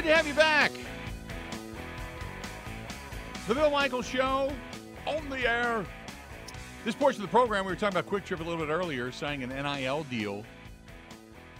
[0.00, 0.72] Good to have you back.
[3.46, 4.50] The Bill Michaels Show
[5.06, 5.84] on the air.
[6.86, 9.12] This portion of the program, we were talking about Kwik Trip a little bit earlier,
[9.12, 10.42] signing an NIL deal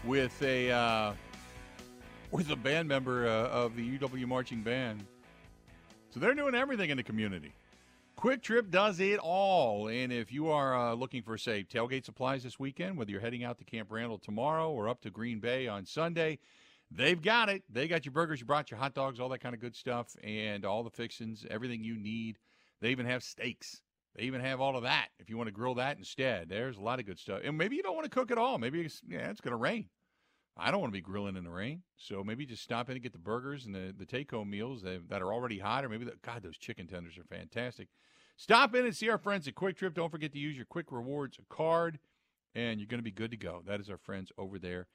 [0.05, 1.13] with a uh,
[2.31, 5.05] with a band member uh, of the UW marching band.
[6.09, 7.53] So they're doing everything in the community.
[8.17, 9.89] Kwik Trip does it all.
[9.89, 13.45] And if you are uh, looking for, say, tailgate supplies this weekend, whether you're heading
[13.45, 16.39] out to Camp Randall tomorrow or up to Green Bay on Sunday,
[16.91, 17.63] they've got it.
[17.69, 20.15] They got your burgers, you brought your hot dogs, all that kind of good stuff,
[20.23, 22.39] and all the fixings, everything you need.
[22.81, 23.83] They even have steaks.
[24.17, 26.49] They even have all of that if you want to grill that instead.
[26.49, 27.43] There's a lot of good stuff.
[27.45, 28.59] And maybe you don't want to cook at all.
[28.59, 29.87] Maybe it's, yeah, it's going to rain.
[30.57, 31.83] I don't want to be grilling in the rain.
[31.97, 34.83] So maybe just stop in and get the burgers and the, the take home meals
[34.83, 37.89] that, that are already hot, or maybe, the, God, those chicken tenders are fantastic.
[38.37, 39.95] Stop in and see our friends at Kwik Trip.
[39.95, 41.99] Don't forget to use your Kwik Rewards card,
[42.55, 43.63] and you're going to be good to go.
[43.67, 44.89] That is our friends over there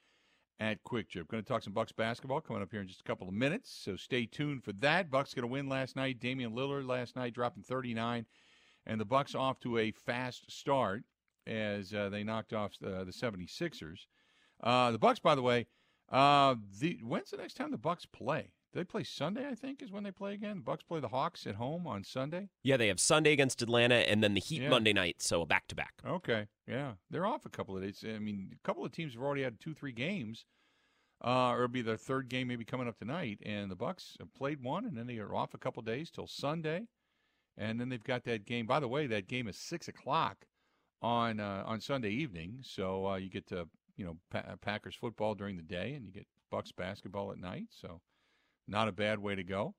[0.60, 1.28] at Kwik Trip.
[1.28, 3.70] Going to talk some Bucks basketball coming up here in just a couple of minutes,
[3.70, 5.10] so stay tuned for that.
[5.10, 6.20] Bucks going to win last night.
[6.20, 8.26] Damian Lillard last night dropping 39,
[8.86, 11.02] and the Bucks off to a fast start
[11.46, 14.06] as uh, they knocked off uh, the 76ers.
[14.62, 15.66] Uh, the Bucks, by the way,
[16.10, 18.52] uh, the when's the next time the Bucks play?
[18.76, 19.48] They play Sunday?
[19.48, 20.60] I think is when they play again.
[20.60, 22.48] Bucks play the Hawks at home on Sunday.
[22.62, 24.68] Yeah, they have Sunday against Atlanta, and then the Heat yeah.
[24.68, 25.16] Monday night.
[25.20, 25.94] So a back to back.
[26.06, 28.04] Okay, yeah, they're off a couple of days.
[28.06, 30.44] I mean, a couple of teams have already had two, three games.
[31.24, 33.38] Uh, or it'll be their third game, maybe coming up tonight.
[33.44, 36.10] And the Bucks have played one, and then they are off a couple of days
[36.10, 36.88] till Sunday,
[37.56, 38.66] and then they've got that game.
[38.66, 40.44] By the way, that game is six o'clock
[41.00, 43.66] on uh, on Sunday evening, so uh, you get to
[43.96, 47.68] you know pa- Packers football during the day, and you get Bucks basketball at night.
[47.70, 48.02] So
[48.68, 49.74] not a bad way to go.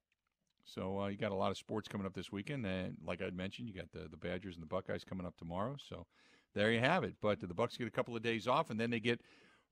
[0.66, 3.30] So uh, you got a lot of sports coming up this weekend, and like I
[3.30, 5.76] mentioned, you got the the Badgers and the Buckeyes coming up tomorrow.
[5.90, 6.06] So
[6.56, 7.16] there you have it.
[7.22, 9.22] But the Bucks get a couple of days off, and then they get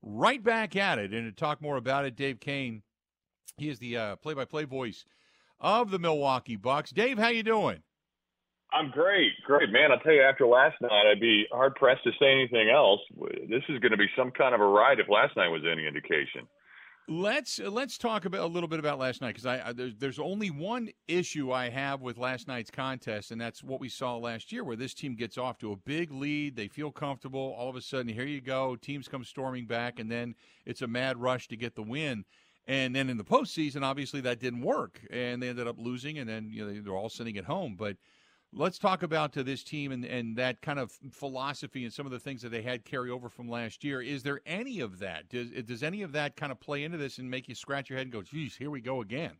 [0.02, 1.12] right back at it.
[1.12, 2.82] And to talk more about it, Dave Koehn,
[3.58, 5.04] he is the uh, play-by-play voice
[5.60, 6.90] of the Milwaukee Bucks.
[6.90, 7.82] Dave, how you doing?
[8.72, 9.92] I'm great, great man.
[9.92, 13.00] I'll tell you, after last night, I'd be hard pressed to say anything else.
[13.48, 15.86] This is going to be some kind of a ride if last night was any
[15.86, 16.48] indication.
[17.08, 19.94] Let's uh, let's talk about a little bit about last night because I, I there's,
[19.96, 24.16] there's only one issue I have with last night's contest, and that's what we saw
[24.16, 27.68] last year, where this team gets off to a big lead, they feel comfortable, all
[27.68, 30.34] of a sudden here you go, teams come storming back, and then
[30.64, 32.24] it's a mad rush to get the win.
[32.66, 36.28] And then in the postseason, obviously that didn't work, and they ended up losing, and
[36.28, 37.76] then you know they're all sitting at home.
[37.78, 37.98] But
[38.58, 42.12] Let's talk about to this team and, and that kind of philosophy and some of
[42.12, 44.00] the things that they had carry over from last year.
[44.00, 45.28] Is there any of that?
[45.28, 47.98] Does, does any of that kind of play into this and make you scratch your
[47.98, 49.32] head and go, geez, here we go again?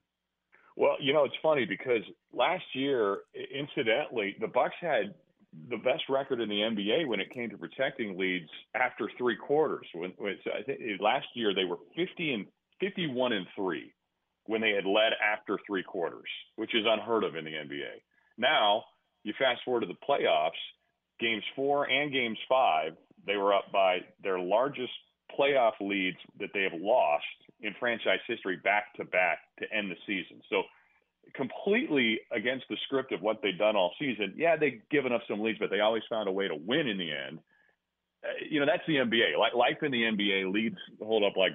[0.76, 2.02] Well, you know, it's funny because
[2.34, 5.14] last year, incidentally, the Bucks had
[5.70, 9.86] the best record in the NBA when it came to protecting leads after three quarters.
[9.94, 12.46] When, when I think eh, last year they were 50 and
[12.80, 13.94] 51 and three
[14.44, 18.02] when they had led after three quarters, which is unheard of in the NBA.
[18.36, 18.84] Now
[19.26, 20.52] you fast forward to the playoffs,
[21.18, 22.92] games four and games five,
[23.26, 24.92] they were up by their largest
[25.36, 27.24] playoff leads that they have lost
[27.60, 30.40] in franchise history back to back to end the season.
[30.48, 30.62] So
[31.34, 34.34] completely against the script of what they've done all season.
[34.36, 36.96] Yeah, they've given up some leads, but they always found a way to win in
[36.96, 37.40] the end.
[38.22, 39.36] Uh, you know, that's the NBA.
[39.36, 41.52] Like life in the NBA, leads hold up like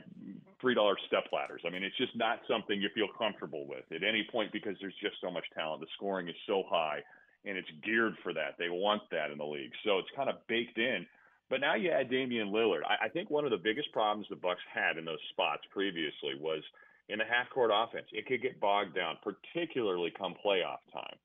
[0.59, 1.61] three dollar step ladders.
[1.65, 4.97] I mean, it's just not something you feel comfortable with at any point because there's
[5.01, 5.79] just so much talent.
[5.79, 6.99] The scoring is so high
[7.45, 8.55] and it's geared for that.
[8.57, 11.05] They want that in the league, so it's kind of baked in.
[11.49, 12.81] But now you add Damian Lillard.
[12.87, 16.39] I, I think one of the biggest problems the Bucks had in those spots previously
[16.39, 16.63] was
[17.09, 18.05] in the half court offense.
[18.13, 21.17] It could get bogged down, particularly come playoff time.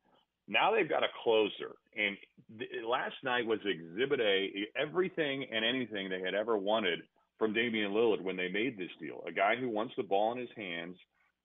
[0.48, 2.16] Now they've got a closer, and
[2.58, 4.66] th- last night was Exhibit A.
[4.80, 7.00] Everything and anything they had ever wanted
[7.38, 9.22] from Damian Lillard when they made this deal.
[9.26, 10.96] A guy who wants the ball in his hands,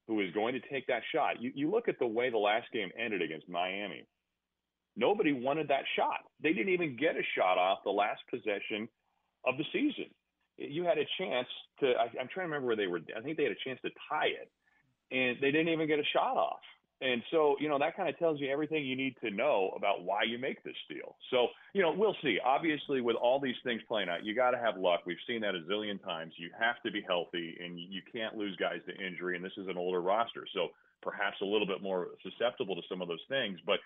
[0.07, 1.41] who is going to take that shot.
[1.41, 4.05] You, you look at the way the last game ended against Miami.
[4.95, 6.19] Nobody wanted that shot.
[6.41, 8.89] They didn't even get a shot off the last possession
[9.45, 10.11] of the season.
[10.57, 11.47] You had a chance
[11.79, 11.93] to.
[11.93, 12.99] I, I'm trying to remember where they were.
[13.17, 14.51] I think they had a chance to tie it,
[15.11, 16.59] and they didn't even get a shot off.
[17.01, 20.03] And so, you know, that kind of tells you everything you need to know about
[20.03, 21.15] why you make this deal.
[21.31, 22.37] So, you know, we'll see.
[22.45, 25.01] Obviously, with all these things playing out, you got to have luck.
[25.07, 26.33] We've seen that a zillion times.
[26.37, 29.35] You have to be healthy, and you can't lose guys to injury.
[29.35, 30.67] And this is an older roster, so
[31.01, 33.57] perhaps a little bit more susceptible to some of those things.
[33.65, 33.79] But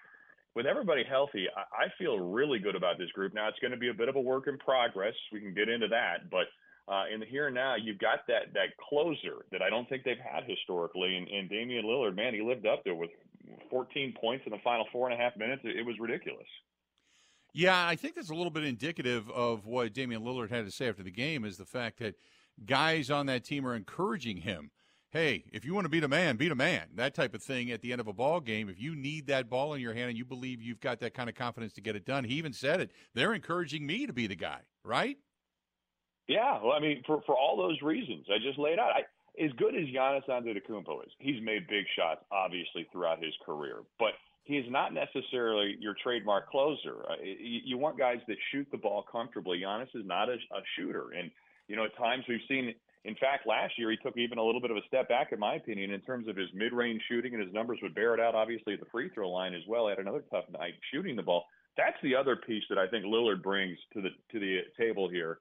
[0.56, 3.34] with everybody healthy, I, I feel really good about this group.
[3.34, 5.14] Now it's going to be a bit of a work in progress.
[5.32, 6.48] We can get into that, but
[6.88, 10.04] uh, in the here and now, you've got that that closer that I don't think
[10.04, 11.18] they've had historically.
[11.18, 13.10] And, and Damian Lillard, man, he lived up there with
[13.72, 15.64] 14 points in the final four and a half minutes.
[15.66, 16.46] It, it was ridiculous.
[17.54, 20.90] Yeah, I think that's a little bit indicative of what Damian Lillard had to say
[20.90, 22.16] after the game is the fact that
[22.66, 24.70] guys on that team are encouraging him
[25.12, 26.84] hey, if you want to beat a man, beat a man.
[26.96, 28.70] That type of thing at the end of a ball game.
[28.70, 31.30] If you need that ball in your hand and you believe you've got that kind
[31.30, 32.92] of confidence to get it done, he even said it.
[33.14, 35.18] They're encouraging me to be the guy, right?
[36.28, 39.52] Yeah, well, I mean, for for all those reasons I just laid out, I, as
[39.58, 44.14] good as Giannis Antetokounmpo is, he's made big shots obviously throughout his career, but
[44.44, 47.04] he is not necessarily your trademark closer.
[47.10, 49.60] Uh, you, you want guys that shoot the ball comfortably.
[49.60, 51.30] Giannis is not a, a shooter, and
[51.68, 52.74] you know at times we've seen.
[53.06, 55.40] In fact, last year he took even a little bit of a step back, in
[55.40, 58.34] my opinion, in terms of his mid-range shooting, and his numbers would bear it out.
[58.34, 61.22] Obviously, at the free throw line as well, he had another tough night shooting the
[61.22, 61.46] ball.
[61.78, 65.40] That's the other piece that I think Lillard brings to the to the table here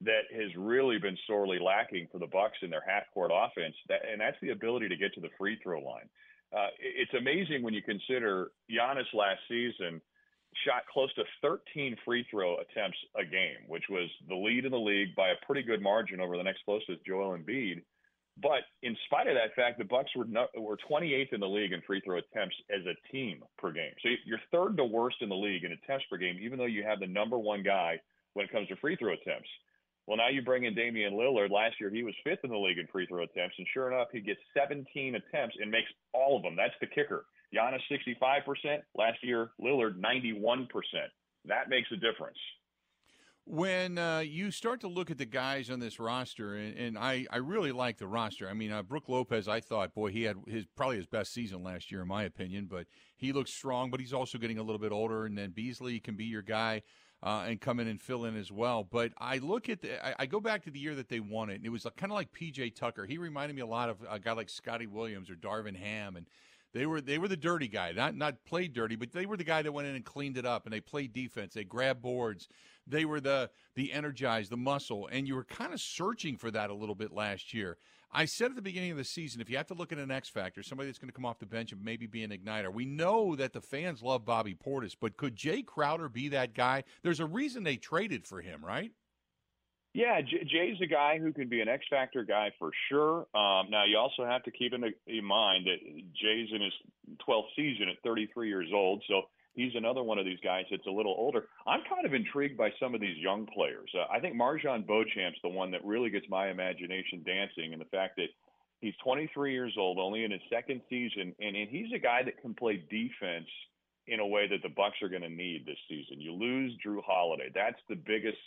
[0.00, 4.20] that has really been sorely lacking for the Bucks in their half-court offense, that, and
[4.20, 6.08] that's the ability to get to the free throw line.
[6.54, 10.00] Uh, it's amazing when you consider Giannis last season
[10.64, 14.78] shot close to 13 free throw attempts a game, which was the lead in the
[14.78, 17.82] league by a pretty good margin over the next closest, Joel Embiid.
[18.42, 21.80] But in spite of that fact, the Bucks were were 28th in the league in
[21.82, 23.92] free throw attempts as a team per game.
[24.02, 26.82] So you're third to worst in the league in attempts per game, even though you
[26.82, 28.00] have the number one guy
[28.32, 29.48] when it comes to free throw attempts.
[30.06, 31.50] Well, now you bring in Damian Lillard.
[31.50, 34.08] Last year, he was fifth in the league in free throw attempts, and sure enough,
[34.12, 36.56] he gets 17 attempts and makes all of them.
[36.56, 37.24] That's the kicker.
[37.54, 38.80] Giannis 65%.
[38.94, 40.66] Last year, Lillard 91%.
[41.46, 42.38] That makes a difference.
[43.46, 47.26] When uh, you start to look at the guys on this roster, and, and I,
[47.30, 48.48] I really like the roster.
[48.48, 51.62] I mean, uh, Brook Lopez, I thought, boy, he had his probably his best season
[51.62, 52.68] last year, in my opinion.
[52.70, 52.86] But
[53.18, 55.26] he looks strong, but he's also getting a little bit older.
[55.26, 56.82] And then Beasley can be your guy
[57.22, 58.82] uh, and come in and fill in as well.
[58.82, 61.50] But I look at the, I, I go back to the year that they won
[61.50, 63.04] it, and it was kind of like PJ Tucker.
[63.04, 66.26] He reminded me a lot of a guy like Scotty Williams or Darvin Ham, and
[66.74, 69.44] they were they were the dirty guy, not not played dirty, but they were the
[69.44, 71.54] guy that went in and cleaned it up, and they played defense.
[71.54, 72.48] They grabbed boards.
[72.86, 76.70] They were the the energized, the muscle, and you were kind of searching for that
[76.70, 77.78] a little bit last year.
[78.16, 80.10] I said at the beginning of the season, if you have to look at an
[80.10, 82.72] X factor, somebody that's going to come off the bench and maybe be an igniter.
[82.72, 86.84] We know that the fans love Bobby Portis, but could Jae Crowder be that guy?
[87.02, 88.92] There's a reason they traded for him, right?
[89.94, 93.28] Yeah, Jae's a guy who can be an X factor guy for sure.
[93.32, 95.78] Um, now you also have to keep in, in mind that
[96.20, 96.72] Jae's in his
[97.26, 99.22] 12th season at 33 years old, so
[99.54, 101.44] he's another one of these guys that's a little older.
[101.64, 103.88] I'm kind of intrigued by some of these young players.
[103.94, 107.86] Uh, I think MarJon Beauchamp's the one that really gets my imagination dancing, and the
[107.86, 108.30] fact that
[108.80, 112.42] he's 23 years old, only in his second season, and, and he's a guy that
[112.42, 113.48] can play defense
[114.08, 116.20] in a way that the Bucks are going to need this season.
[116.20, 117.50] You lose Jrue Holiday.
[117.54, 118.38] That's the biggest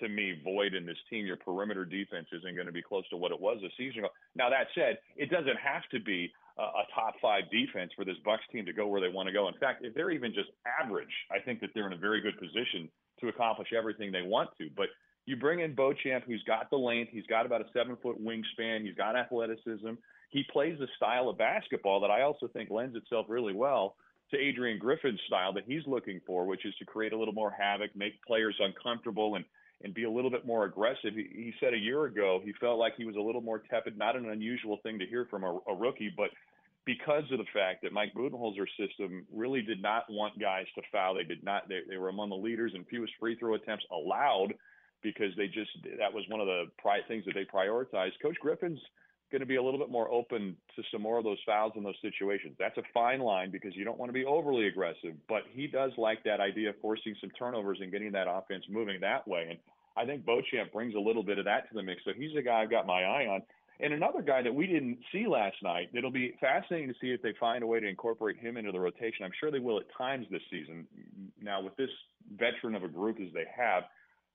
[0.00, 1.26] to me void in this team.
[1.26, 4.08] Your perimeter defense isn't going to be close to what it was a season ago.
[4.34, 8.42] Now that said, it doesn't have to be a top five defense for this Bucks
[8.52, 9.48] team to go where they want to go.
[9.48, 10.50] In fact, if they're even just
[10.82, 14.50] average, I think that they're in a very good position to accomplish everything they want
[14.58, 14.68] to.
[14.76, 14.88] But
[15.24, 18.82] you bring in Beauchamp, who's got the length, he's got about a seven foot wingspan,
[18.82, 19.92] he's got athleticism.
[20.30, 23.96] He plays a style of basketball that I also think lends itself really well
[24.30, 27.50] to Adrian Griffin's style that he's looking for, which is to create a little more
[27.50, 29.44] havoc, make players uncomfortable, and
[29.82, 31.14] and be a little bit more aggressive.
[31.14, 33.96] He, he said a year ago he felt like he was a little more tepid.
[33.96, 36.30] Not an unusual thing to hear from a, a rookie, but
[36.86, 41.14] because of the fact that Mike Budenholzer's system really did not want guys to foul.
[41.14, 41.68] They did not.
[41.68, 44.54] They, they were among the leaders in fewest free throw attempts allowed
[45.02, 48.12] because they just that was one of the pri- things that they prioritized.
[48.22, 48.80] Coach Griffin's
[49.30, 51.82] going to be a little bit more open to some more of those fouls in
[51.82, 52.56] those situations.
[52.58, 55.92] That's a fine line because you don't want to be overly aggressive, but he does
[55.96, 59.46] like that idea of forcing some turnovers and getting that offense moving that way.
[59.50, 59.58] And
[59.96, 62.02] I think Beauchamp brings a little bit of that to the mix.
[62.04, 63.42] So he's a guy I've got my eye on.
[63.82, 67.22] And another guy that we didn't see last night, it'll be fascinating to see if
[67.22, 69.24] they find a way to incorporate him into the rotation.
[69.24, 70.86] I'm sure they will at times this season.
[71.40, 71.88] Now, with this
[72.36, 73.84] veteran of a group as they have,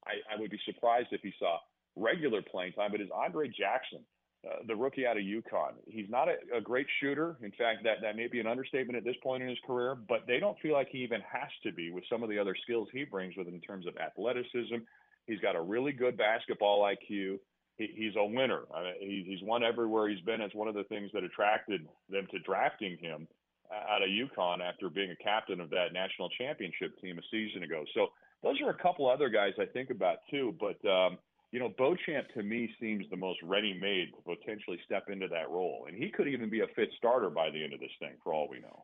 [0.07, 1.59] I, I would be surprised if he saw
[1.95, 3.99] regular playing time, but is Andre Jackson.
[4.45, 5.73] Uh, the rookie out of UConn.
[5.87, 7.35] He's not a, a, great shooter.
[7.41, 10.27] In fact, that, that may be an understatement at this point in his career, but
[10.27, 12.87] they don't feel like he even has to be with some of the other skills
[12.91, 14.75] he brings with in terms of athleticism.
[15.25, 17.39] He's got a really good basketball IQ.
[17.77, 18.63] He, he's a winner.
[18.75, 20.41] I mean, he, he's won everywhere he's been.
[20.41, 23.27] It's one of the things that attracted them to drafting him
[23.89, 27.83] out of UConn after being a captain of that national championship team a season ago.
[27.95, 28.07] So
[28.43, 30.53] those are a couple other guys I think about too.
[30.59, 31.17] But um,
[31.51, 35.85] you know, Beauchamp to me seems the most ready-made to potentially step into that role,
[35.87, 38.33] and he could even be a fit starter by the end of this thing, for
[38.33, 38.83] all we know.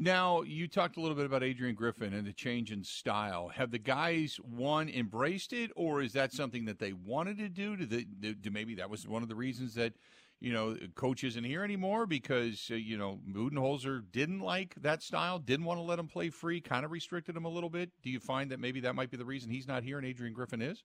[0.00, 3.48] Now, you talked a little bit about Adrian Griffin and the change in style.
[3.48, 7.76] Have the guys one embraced it, or is that something that they wanted to do?
[7.76, 9.94] Do, do maybe that was one of the reasons that
[10.40, 15.40] you know coach isn't here anymore because uh, you know Budenholzer didn't like that style,
[15.40, 17.90] didn't want to let him play free, kind of restricted him a little bit.
[18.04, 20.32] Do you find that maybe that might be the reason he's not here and Adrian
[20.32, 20.84] Griffin is?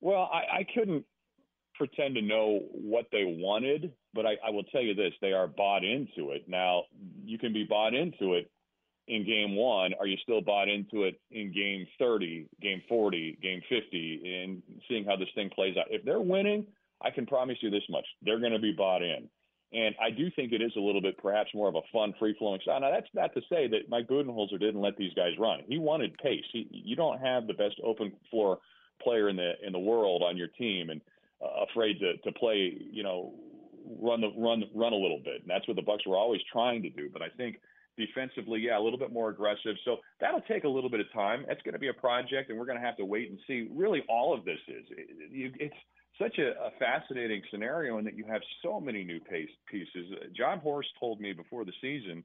[0.00, 1.04] Well, I, I couldn't
[1.74, 5.46] pretend to know what they wanted, but I, I will tell you this: they are
[5.46, 6.48] bought into it.
[6.48, 6.84] Now,
[7.24, 8.50] you can be bought into it
[9.06, 9.94] in game one.
[9.98, 15.04] Are you still bought into it in game 30, game 40, game 50, and seeing
[15.04, 15.86] how this thing plays out?
[15.90, 16.66] If they're winning,
[17.02, 19.28] I can promise you this much: they're going to be bought in.
[19.70, 22.60] And I do think it is a little bit, perhaps, more of a fun, free-flowing
[22.62, 22.80] style.
[22.80, 25.60] Now, that's not to say that Mike Budenholzer didn't let these guys run.
[25.68, 26.44] He wanted pace.
[26.54, 28.60] He, you don't have the best open floor
[29.02, 31.00] player in the in the world on your team, and
[31.42, 33.34] uh, afraid to to play, you know,
[34.00, 35.42] run the run run a little bit.
[35.42, 37.08] And that's what the Bucks were always trying to do.
[37.12, 37.60] But I think
[37.96, 39.76] defensively, yeah, a little bit more aggressive.
[39.84, 41.44] So that'll take a little bit of time.
[41.48, 43.68] That's going to be a project, and we're going to have to wait and see.
[43.74, 45.74] Really, all of this is it, it's
[46.20, 50.12] such a, a fascinating scenario in that you have so many new pace pieces.
[50.36, 52.24] Jon Horst told me before the season,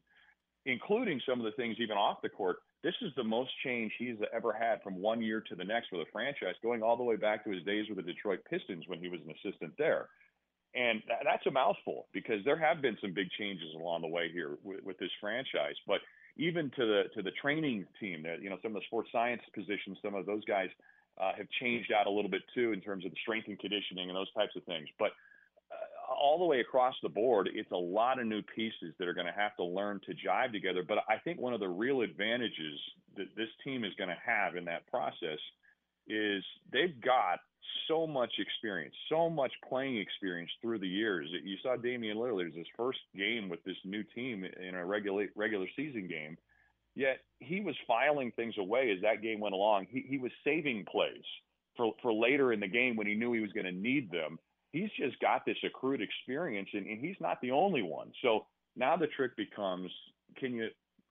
[0.65, 2.57] including some of the things even off the court.
[2.83, 6.01] This is the most change he's ever had from one year to the next with
[6.01, 8.99] a franchise, going all the way back to his days with the Detroit Pistons when
[8.99, 10.09] he was an assistant there.
[10.75, 14.57] And that's a mouthful because there have been some big changes along the way here
[14.63, 15.75] with, with this franchise.
[15.87, 16.01] But
[16.35, 19.41] even to the to the training team, that you know some of the sports science
[19.53, 20.69] positions, some of those guys
[21.21, 24.09] uh, have changed out a little bit too in terms of the strength and conditioning
[24.09, 24.87] and those types of things.
[24.97, 25.11] But
[26.09, 29.27] all the way across the board, it's a lot of new pieces that are going
[29.27, 30.83] to have to learn to jive together.
[30.87, 32.79] But I think one of the real advantages
[33.17, 35.39] that this team is going to have in that process
[36.07, 37.39] is they've got
[37.87, 41.29] so much experience, so much playing experience through the years.
[41.43, 45.67] You saw Damian Lillard's his first game with this new team in a regular regular
[45.75, 46.37] season game
[46.95, 49.87] Yet he was filing things away as that game went along.
[49.89, 51.23] He, he was saving plays
[51.75, 54.37] for, for later in the game when he knew he was going to need them.
[54.73, 58.11] He's just got this accrued experience, and, and he's not the only one.
[58.23, 59.89] So now the trick becomes
[60.37, 60.67] can you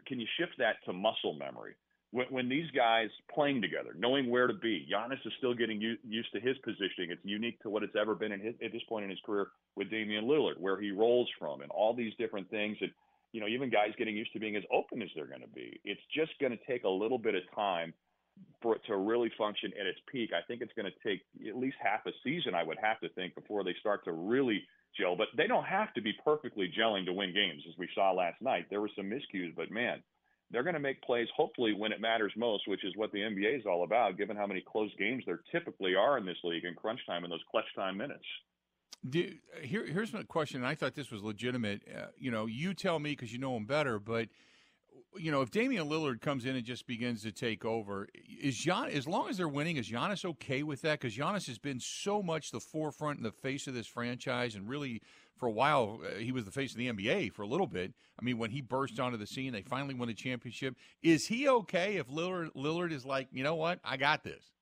[0.06, 1.74] can you shift that to muscle memory?
[2.10, 5.96] When, when these guys playing together, knowing where to be, Giannis is still getting u-
[6.06, 7.10] used to his positioning.
[7.10, 9.90] It's unique to what it's ever been his, at this point in his career with
[9.90, 12.76] Damian Lillard, where he rolls from, and all these different things.
[12.80, 12.90] And
[13.30, 15.80] you know, even guys getting used to being as open as they're going to be.
[15.84, 17.94] It's just going to take a little bit of time
[18.60, 20.30] for it to really function at its peak.
[20.32, 23.08] I think it's going to take at least half a season, I would have to
[23.10, 24.62] think, before they start to really
[24.98, 25.16] gel.
[25.16, 28.40] But they don't have to be perfectly gelling to win games, as we saw last
[28.40, 28.66] night.
[28.70, 30.02] There were some miscues, but man,
[30.50, 33.60] they're going to make plays hopefully when it matters most, which is what the NBA
[33.60, 36.74] is all about, given how many close games there typically are in this league in
[36.74, 38.24] crunch time and those clutch time minutes.
[39.08, 40.62] Do, here, here's my question.
[40.62, 41.82] I thought this was legitimate.
[41.92, 43.98] Uh, you know, you tell me because you know them better.
[43.98, 44.28] But
[45.16, 48.08] you know, if Damian Lillard comes in and just begins to take over,
[48.40, 51.00] is Gian, as long as they're winning, is Giannis okay with that?
[51.00, 54.68] Because Giannis has been so much the forefront and the face of this franchise, and
[54.68, 55.02] really
[55.36, 57.92] for a while uh, he was the face of the NBA for a little bit.
[58.20, 60.76] I mean, when he burst onto the scene, they finally won a championship.
[61.02, 64.52] Is he okay if Lillard Lillard is like, you know what, I got this?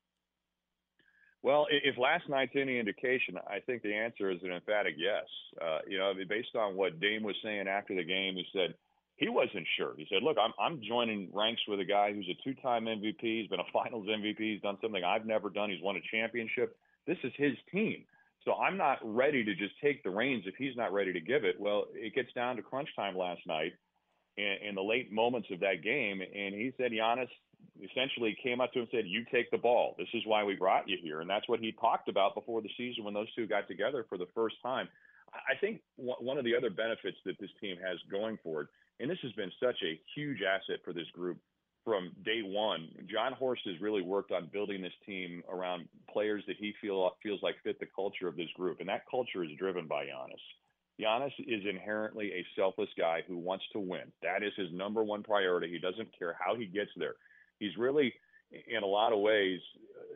[1.43, 5.25] Well, if last night's any indication, I think the answer is an emphatic yes.
[5.59, 8.75] Uh, you know, based on what Dame was saying after the game, he said
[9.21, 9.93] he wasn't sure.
[9.97, 13.21] He said, "Look, I'm I'm joining ranks with a guy who's a two-time MVP.
[13.21, 14.39] He's been a Finals MVP.
[14.39, 15.69] He's done something I've never done.
[15.69, 16.75] He's won a championship.
[17.05, 18.03] This is his team.
[18.43, 21.45] So I'm not ready to just take the reins if he's not ready to give
[21.45, 21.59] it.
[21.59, 23.73] Well, it gets down to crunch time last night,
[24.37, 27.29] in, in the late moments of that game, and he said Giannis
[27.91, 29.93] essentially came up to him and said, "You take the ball.
[29.99, 32.71] This is why we brought you here." And that's what he talked about before the
[32.75, 34.89] season when those two got together for the first time.
[35.33, 38.67] I think one of the other benefits that this team has going forward,
[39.01, 41.37] and this has been such a huge asset for this group
[41.83, 42.89] from day one.
[43.11, 47.41] Jon Horst has really worked on building this team around players that he feel feels
[47.41, 51.01] like fit the culture of this group, and that culture is driven by Giannis.
[51.01, 54.11] Giannis is inherently a selfless guy who wants to win.
[54.21, 55.71] That is his number one priority.
[55.71, 57.15] He doesn't care how he gets there
[57.61, 58.13] he's really
[58.67, 59.61] in a lot of ways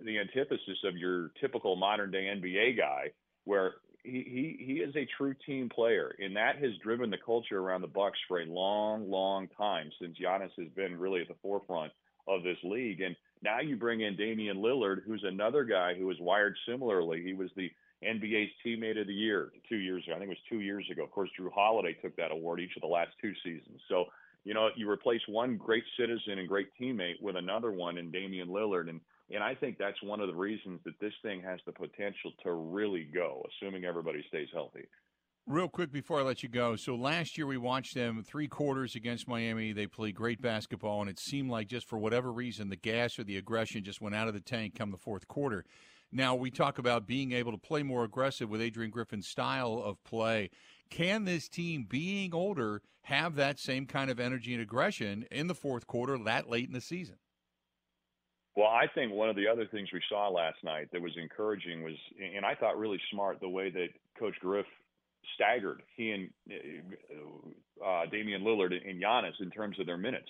[0.03, 3.11] the antithesis of your typical modern day NBA guy,
[3.45, 3.75] where
[4.05, 7.81] he, he he is a true team player, and that has driven the culture around
[7.81, 11.91] the Bucks for a long, long time since Giannis has been really at the forefront
[12.27, 13.01] of this league.
[13.01, 17.21] And now you bring in Damian Lillard, who's another guy who was wired similarly.
[17.23, 17.71] He was the
[18.03, 20.15] NBA's teammate of the year two years ago.
[20.15, 21.03] I think it was two years ago.
[21.03, 23.81] Of course, Jrue Holiday took that award each of the last two seasons.
[23.89, 24.05] So
[24.45, 28.47] you know, you replace one great citizen and great teammate with another one in Damian
[28.47, 28.89] Lillard.
[28.89, 29.01] And,
[29.31, 32.51] and I think that's one of the reasons that this thing has the potential to
[32.51, 34.87] really go, assuming everybody stays healthy.
[35.47, 36.75] Real quick before I let you go.
[36.75, 39.73] So last year we watched them three quarters against Miami.
[39.73, 43.23] They played great basketball, and it seemed like just for whatever reason, the gas or
[43.23, 45.63] the aggression just went out of the tank come the fourth quarter.
[46.11, 50.03] Now we talk about being able to play more aggressive with Adrian Griffin's style of
[50.03, 50.49] play.
[50.89, 55.55] Can this team, being older, have that same kind of energy and aggression in the
[55.55, 57.17] fourth quarter that late in the season?
[58.55, 61.83] Well, I think one of the other things we saw last night that was encouraging
[61.83, 61.95] was,
[62.35, 64.65] and I thought really smart, the way that Coach Griff
[65.33, 66.29] staggered he and
[67.85, 70.29] uh, Damian Lillard and Giannis in terms of their minutes.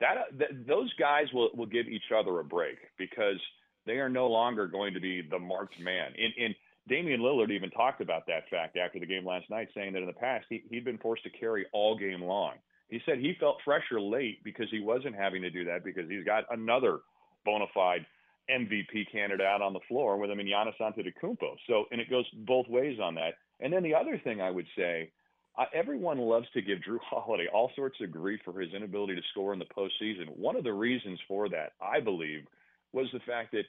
[0.00, 3.40] That, that those guys will will give each other a break because
[3.86, 6.12] they are no longer going to be the marked man.
[6.16, 6.54] And, and
[6.88, 10.06] Damian Lillard even talked about that fact after the game last night, saying that in
[10.06, 12.54] the past he, he'd been forced to carry all game long.
[12.88, 16.24] He said he felt fresher late because he wasn't having to do that because he's
[16.24, 17.00] got another
[17.44, 18.06] bona fide
[18.50, 21.56] MVP candidate out on the floor with him and Giannis Antetokounmpo.
[21.66, 23.34] So, and it goes both ways on that.
[23.60, 25.10] And then the other thing I would say,
[25.58, 29.22] uh, everyone loves to give Jrue Holiday all sorts of grief for his inability to
[29.30, 30.36] score in the postseason.
[30.36, 32.44] One of the reasons for that, I believe,
[32.92, 33.64] was the fact that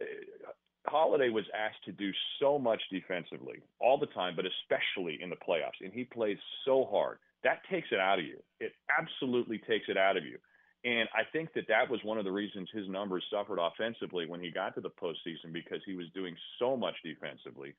[0.00, 0.04] uh,
[0.86, 5.36] Holiday was asked to do so much defensively all the time, but especially in the
[5.36, 7.18] playoffs, and he plays so hard.
[7.42, 8.42] That takes it out of you.
[8.60, 10.38] It absolutely takes it out of you.
[10.84, 14.40] And I think that that was one of the reasons his numbers suffered offensively when
[14.40, 17.74] he got to the postseason because he was doing so much defensively.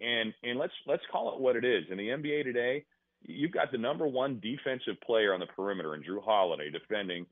[0.00, 1.84] And and let's let's call it what it is.
[1.90, 2.84] In the NBA today,
[3.22, 7.26] you've got the number one defensive player on the perimeter in Jrue Holiday defending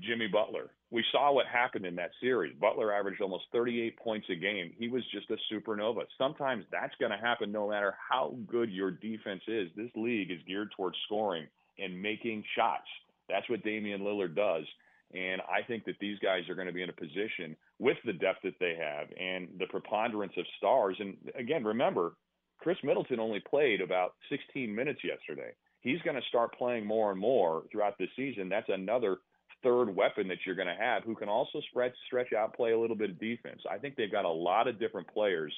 [0.00, 0.70] Jimmy Butler.
[0.90, 2.54] We saw what happened in that series.
[2.60, 4.72] Butler averaged almost 38 points a game.
[4.78, 6.02] He was just a supernova.
[6.16, 9.68] Sometimes that's going to happen no matter how good your defense is.
[9.76, 11.46] This league is geared towards scoring
[11.78, 12.86] and making shots.
[13.28, 14.64] That's what Damian Lillard does.
[15.12, 18.12] And I think that these guys are going to be in a position with the
[18.12, 20.96] depth that they have and the preponderance of stars.
[20.98, 22.14] And again, remember,
[22.58, 25.52] Khris Middleton only played about 16 minutes yesterday.
[25.82, 28.48] He's going to start playing more and more throughout the season.
[28.48, 29.18] That's another
[29.62, 32.78] third weapon that you're going to have who can also stretch stretch out, play a
[32.78, 33.60] little bit of defense.
[33.70, 35.54] I think they've got a lot of different players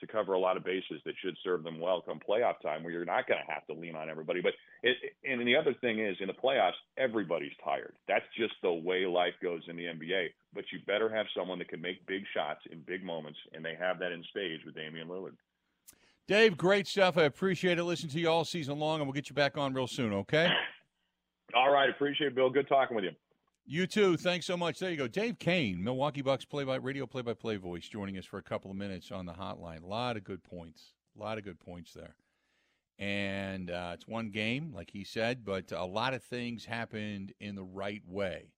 [0.00, 2.92] to cover a lot of bases that should serve them well come playoff time, where
[2.92, 4.40] you're not going to have to lean on everybody.
[4.40, 7.94] But it, and the other thing is, in the playoffs, everybody's tired.
[8.08, 10.28] That's just the way life goes in the NBA.
[10.54, 13.74] But you better have someone that can make big shots in big moments, and they
[13.78, 15.36] have that in stage with Damian Lillard.
[16.26, 17.18] Dave, great stuff.
[17.18, 17.84] I appreciate it.
[17.84, 20.12] Listen to you all season long, and we'll get you back on real soon.
[20.12, 20.50] Okay.
[21.54, 22.50] All right, appreciate it, Bill.
[22.50, 23.12] Good talking with you.
[23.66, 24.18] You too.
[24.18, 24.78] Thanks so much.
[24.78, 25.08] There you go.
[25.08, 28.42] Dave Koehn, Milwaukee Bucks play by radio play by play voice, joining us for a
[28.42, 29.82] couple of minutes on the hotline.
[29.82, 30.92] A lot of good points.
[31.16, 32.14] A lot of good points there.
[32.98, 37.54] And uh, it's one game, like he said, but a lot of things happened in
[37.54, 38.52] the right way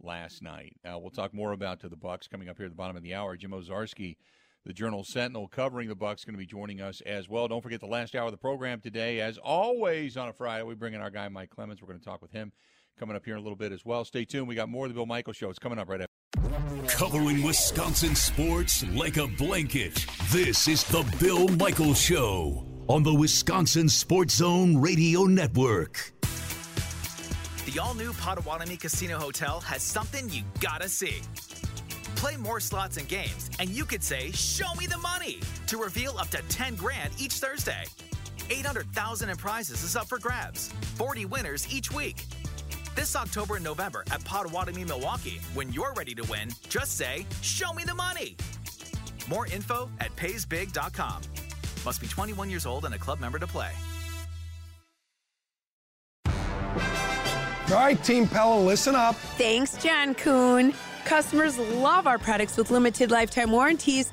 [0.00, 0.76] last night.
[0.88, 3.02] Uh, we'll talk more about to the Bucks coming up here at the bottom of
[3.02, 3.36] the hour.
[3.36, 4.16] Jim Owczarski,
[4.64, 7.48] the Journal Sentinel, covering the Bucks, going to be joining us as well.
[7.48, 10.62] Don't forget the last hour of the program today, as always on a Friday.
[10.62, 11.82] We bring in our guy Mike Clemens.
[11.82, 12.52] We're going to talk with him
[12.98, 14.04] coming up here in a little bit as well.
[14.04, 14.46] Stay tuned.
[14.48, 15.50] We got more of the Bill Michaels Show.
[15.50, 16.12] It's coming up right after.
[16.88, 20.06] Covering Wisconsin sports like a blanket.
[20.30, 26.12] This is the Bill Michaels Show on the Wisconsin Sports Zone Radio Network.
[27.66, 31.20] The all new Potawatomi Casino Hotel has something you gotta see.
[32.16, 36.16] Play more slots and games, and you could say, Show me the money to reveal
[36.18, 37.84] up to 10 grand each Thursday.
[38.50, 42.24] 800,000 in prizes is up for grabs, 40 winners each week.
[42.94, 45.40] This October and November at Potawatomi, Milwaukee.
[45.52, 48.36] When you're ready to win, just say, Show me the money.
[49.28, 51.22] More info at paysbig.com.
[51.84, 53.70] Must be 21 years old and a club member to play.
[57.70, 59.16] All right, Team Pella, listen up.
[59.36, 60.74] Thanks, John Kuhn.
[61.06, 64.12] Customers love our products with limited lifetime warranties.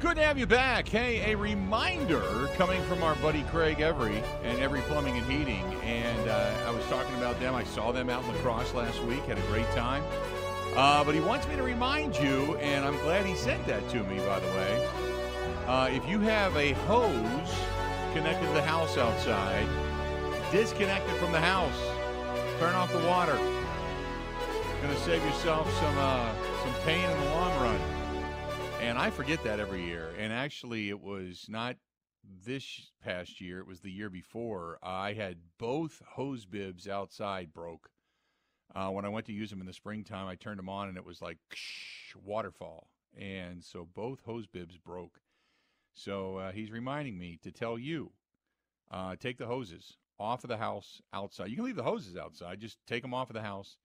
[0.00, 0.88] Good to have you back.
[0.88, 5.62] Hey, a reminder coming from our buddy Craig Every and Every Plumbing and Heating.
[5.84, 7.54] And uh, I was talking about them.
[7.54, 9.22] I saw them out in La Crosse last week.
[9.26, 10.02] Had a great time.
[10.74, 14.02] Uh, but he wants me to remind you, and I'm glad he sent that to
[14.04, 14.88] me, by the way.
[15.66, 17.54] Uh, if you have a hose
[18.14, 19.68] connected to the house outside,
[20.50, 21.78] disconnect it from the house.
[22.58, 23.36] Turn off the water.
[24.80, 26.32] Going to save yourself some uh,
[26.64, 27.99] some pain in the long run.
[28.80, 30.10] And I forget that every year.
[30.18, 31.76] And actually, it was not
[32.44, 34.78] this past year; it was the year before.
[34.82, 37.90] I had both hose bibs outside broke.
[38.74, 40.96] Uh, when I went to use them in the springtime, I turned them on and
[40.96, 41.38] it was like
[42.24, 45.20] waterfall, and so both hose bibs broke.
[45.94, 48.12] So uh, he's reminding me to tell you,
[48.90, 51.50] uh, take the hoses off of the house outside.
[51.50, 53.76] You can leave the hoses outside; just take them off of the house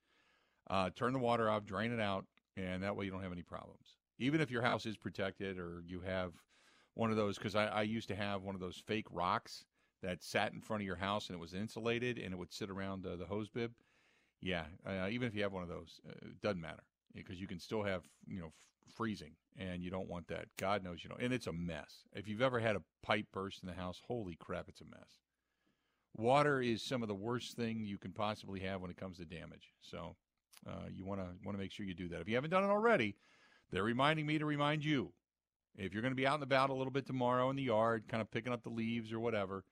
[0.69, 2.25] uh, turn the water off, drain it out,
[2.58, 3.94] and that way you don't have any problems.
[4.17, 6.34] Even if your house is protected or you have
[6.93, 9.65] one of those, because I, I used to have one of those fake rocks
[10.01, 12.69] that sat in front of your house and it was insulated and it would sit
[12.69, 13.71] around uh, the hose bib.
[14.41, 17.47] Yeah, uh, even if you have one of those, uh, it doesn't matter because you
[17.47, 20.47] can still have you know f- freezing and you don't want that.
[20.58, 22.04] God knows you know, and it's a mess.
[22.13, 25.19] If you've ever had a pipe burst in the house, holy crap, it's a mess.
[26.15, 29.25] Water is some of the worst thing you can possibly have when it comes to
[29.25, 29.73] damage.
[29.82, 30.15] So
[30.67, 32.21] uh, you want to want to make sure you do that.
[32.21, 33.15] If you haven't done it already,
[33.71, 35.12] they're reminding me to remind you.
[35.78, 38.06] If you're going to be out and about a little bit tomorrow in the yard,
[38.08, 39.65] kind of picking up the leaves or whatever,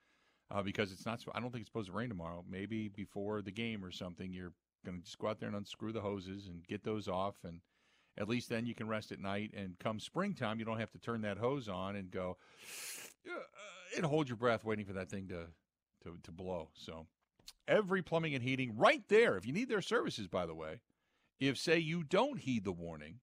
[0.52, 1.24] uh, because it's not.
[1.34, 2.44] I don't think it's supposed to rain tomorrow.
[2.50, 4.52] Maybe before the game or something, you're
[4.86, 7.62] going to just go out there and unscrew the hoses and get those off, and
[8.18, 9.54] at least then you can rest at night.
[9.56, 12.38] And come springtime, you don't have to turn that hose on and go
[13.30, 13.40] uh,
[13.96, 15.46] and hold your breath waiting for that thing to
[16.04, 16.68] to, to blow.
[16.74, 17.08] So
[17.68, 19.38] Every plumbing and heating right there.
[19.38, 20.82] If you need their services, by the way,
[21.40, 23.20] if say you don't heed the warning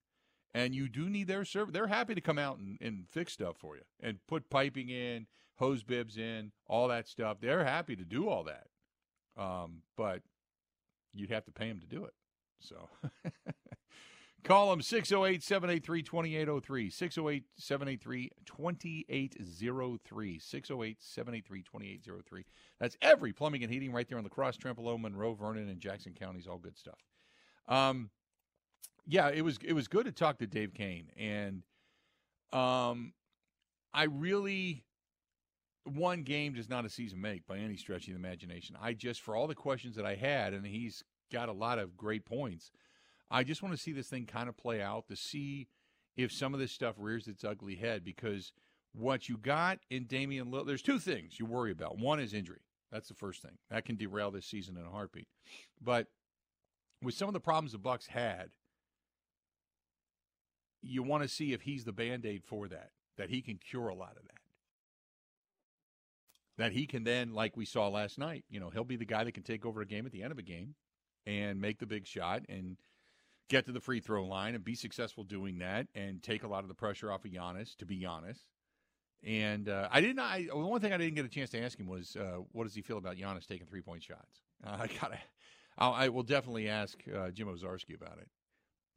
[0.54, 3.56] and you do need their service, they're happy to come out and, and fix stuff
[3.58, 7.38] for you and put piping in, hose bibs in, all that stuff.
[7.40, 8.66] They're happy to do all that.
[9.36, 10.22] Um, but
[11.12, 12.14] you'd have to pay them to do it.
[12.58, 12.88] So
[14.42, 16.90] Call them 608 783 2803.
[16.90, 20.38] 608 783 2803.
[20.38, 22.44] 608 783 2803.
[22.78, 26.14] That's every plumbing and heating right there on La Crosse, Trempealeau, Monroe, Vernon, and Jackson
[26.18, 26.46] counties.
[26.46, 26.98] All good stuff.
[27.68, 28.10] Um,
[29.06, 31.62] yeah, it was it was good to talk to Dave Koehn, and
[32.52, 33.12] um,
[33.92, 34.84] I really
[35.84, 38.76] one game does not a season make by any stretch of the imagination.
[38.80, 41.96] I just for all the questions that I had, and he's got a lot of
[41.96, 42.70] great points.
[43.30, 45.68] I just want to see this thing kind of play out to see
[46.16, 48.52] if some of this stuff rears its ugly head because
[48.92, 51.98] what you got in Damian Lillard, there's two things you worry about.
[51.98, 52.62] One is injury.
[52.90, 53.58] That's the first thing.
[53.70, 55.28] That can derail this season in a heartbeat.
[55.80, 56.08] But
[57.02, 58.50] with some of the problems the Bucks had,
[60.82, 63.94] you want to see if he's the band-aid for that, that he can cure a
[63.94, 64.38] lot of that.
[66.58, 69.24] That he can then, like we saw last night, you know, he'll be the guy
[69.24, 70.74] that can take over a game at the end of a game
[71.26, 72.76] and make the big shot and–
[73.50, 76.62] get to the free throw line and be successful doing that and take a lot
[76.62, 78.46] of the pressure off of Giannis, to be honest.
[79.22, 80.20] And uh, I didn't.
[80.20, 82.64] I the one thing I didn't get a chance to ask him was, uh, what
[82.64, 84.40] does he feel about Giannis taking three point shots?
[84.64, 85.18] Uh, I gotta.
[85.76, 88.28] I'll, I will definitely ask uh, Jim Owczarski about it,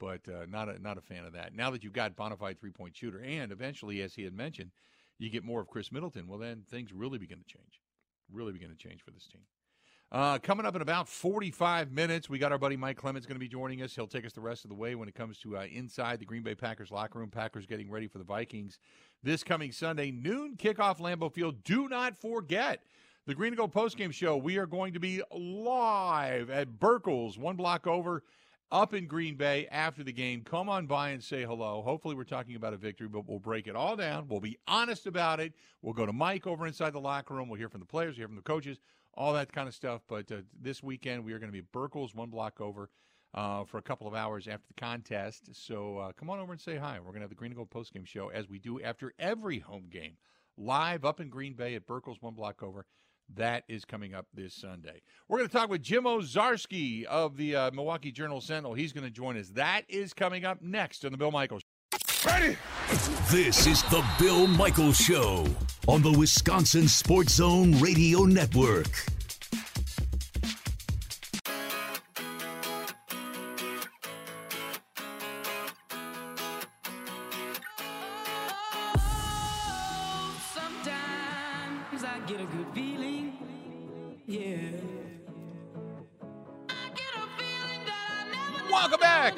[0.03, 1.55] but uh, not a not a fan of that.
[1.55, 4.71] Now that you've got bona fide three point shooter, and eventually, as he had mentioned,
[5.17, 6.27] you get more of Khris Middleton.
[6.27, 7.81] Well, then things really begin to change.
[8.31, 9.41] Really begin to change for this team.
[10.11, 13.39] Uh, coming up in about 45 minutes, we got our buddy Mike Clements going to
[13.39, 13.95] be joining us.
[13.95, 16.25] He'll take us the rest of the way when it comes to uh, inside the
[16.25, 17.31] Green Bay Packers locker room.
[17.31, 18.77] Packers getting ready for the Vikings
[19.23, 21.63] this coming Sunday, noon kickoff Lambeau Field.
[21.63, 22.83] Do not forget
[23.25, 24.35] the Green and Gold postgame show.
[24.35, 28.23] We are going to be live at Burkle's, one block over
[28.73, 30.41] up in Green Bay after the game.
[30.41, 31.83] Come on by and say hello.
[31.83, 34.27] Hopefully, we're talking about a victory, but we'll break it all down.
[34.27, 35.53] We'll be honest about it.
[35.83, 37.47] We'll go to Mike over inside the locker room.
[37.47, 38.79] We'll hear from the players, hear from the coaches
[39.13, 40.01] all that kind of stuff.
[40.07, 42.89] But uh, this weekend, we are going to be Burkle's, one block over.
[43.35, 45.49] Uh, for a couple of hours after the contest.
[45.53, 46.99] So uh, come on over and say hi.
[46.99, 49.57] We're going to have the Green and Gold postgame show as we do after every
[49.57, 50.17] home game,
[50.55, 52.85] live up in Green Bay at Burkle's one block over.
[53.35, 55.01] That is coming up this Sunday.
[55.27, 58.73] We're going to talk with Jim Owczarski of the uh, Milwaukee Journal Sentinel.
[58.73, 59.49] He's going to join us.
[59.49, 61.63] That is coming up next on the Bill Michaels.
[62.25, 62.57] Ready?
[63.29, 65.45] This is the Bill Michaels Show
[65.87, 69.05] on the Wisconsin Sports Zone Radio Network.
[89.23, 89.37] Back.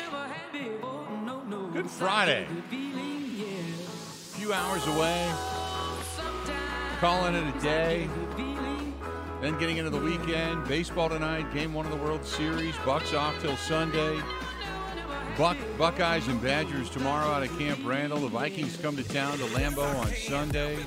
[1.74, 2.48] Good Friday.
[2.72, 5.32] A few hours away.
[7.00, 8.10] Calling it a day.
[9.42, 10.68] Then getting into the weekend.
[10.68, 11.54] Baseball tonight.
[11.54, 12.76] Game one of the World Series.
[12.86, 14.20] Bucks off till Sunday.
[15.38, 18.20] Buck Buckeyes and Badgers tomorrow out of Camp Randall.
[18.20, 20.78] The Vikings come to town to Lambeau on Sunday.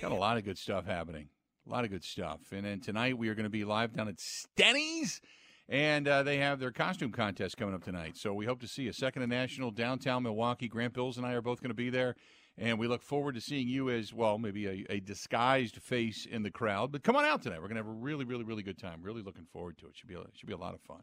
[0.00, 1.28] Got a lot of good stuff happening.
[1.66, 2.40] A lot of good stuff.
[2.50, 5.20] And then tonight we are going to be live down at Stenny's
[5.68, 8.16] And uh, they have their costume contest coming up tonight.
[8.16, 10.66] So we hope to see a second national downtown Milwaukee.
[10.66, 12.16] Grant Bills and I are both going to be there.
[12.56, 16.42] And we look forward to seeing you as well, maybe a, a disguised face in
[16.42, 16.90] the crowd.
[16.90, 17.60] But come on out tonight.
[17.60, 19.00] We're going to have a really, really, really good time.
[19.02, 19.96] Really looking forward to it.
[19.96, 21.02] Should be a, should be a lot of fun.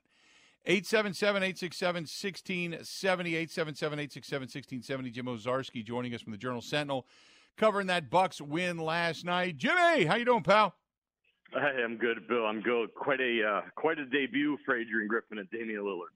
[0.66, 3.36] 877 867 1670.
[3.36, 5.12] 877 867 1670.
[5.12, 7.06] Jim Owczarski joining us from the Journal Sentinel,
[7.56, 9.58] covering that Bucks win last night.
[9.58, 10.74] Jimmy, how you doing, pal?
[11.56, 12.46] Hey, I'm good, Bill.
[12.46, 12.94] I'm good.
[12.96, 16.12] Quite a uh, quite a debut for Adrian Griffin and Damian Lillard.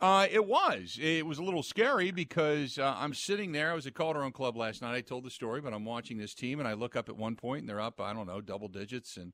[0.00, 0.98] Uh, it was.
[1.02, 3.72] It was a little scary because uh, I'm sitting there.
[3.72, 4.94] I was at Calderon Club last night.
[4.94, 7.34] I told the story, but I'm watching this team, and I look up at one
[7.34, 8.00] point, and they're up.
[8.00, 9.32] I don't know, double digits, and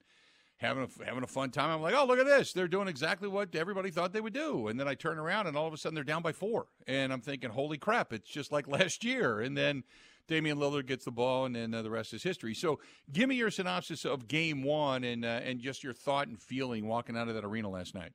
[0.57, 1.69] having a, having a fun time.
[1.69, 2.55] I'm like, oh, look at this.
[2.55, 4.69] They're doing exactly what everybody thought they would do.
[4.69, 7.13] And then I turn around, and all of a sudden they're down by four, and
[7.13, 8.15] I'm thinking, holy crap!
[8.15, 9.41] It's just like last year.
[9.41, 9.83] And then
[10.29, 12.55] Damian Lillard gets the ball, and then uh, the rest is history.
[12.55, 12.79] So,
[13.13, 16.87] give me your synopsis of Game One, and uh, and just your thought and feeling
[16.87, 18.13] walking out of that arena last night.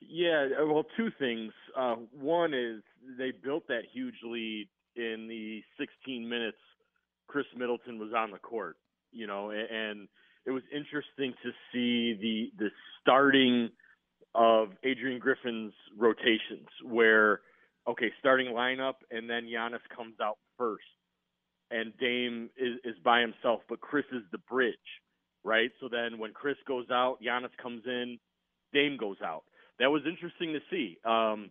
[0.00, 1.52] Yeah, uh, well, two things.
[1.76, 2.82] Uh, one is
[3.18, 6.58] they built that huge lead in the 16 minutes
[7.28, 8.76] Khris Middleton was on the court.
[9.12, 10.08] You know, and
[10.46, 13.70] it was interesting to see the the starting
[14.34, 17.40] of Adrian Griffin's rotations, where
[17.88, 20.84] okay, starting lineup, and then Giannis comes out first,
[21.70, 24.74] and Dame is, is by himself, but Khris is the bridge,
[25.44, 25.70] right?
[25.80, 28.18] So then when Khris goes out, Giannis comes in,
[28.72, 29.44] Dame goes out.
[29.78, 30.98] That was interesting to see.
[31.04, 31.50] Um,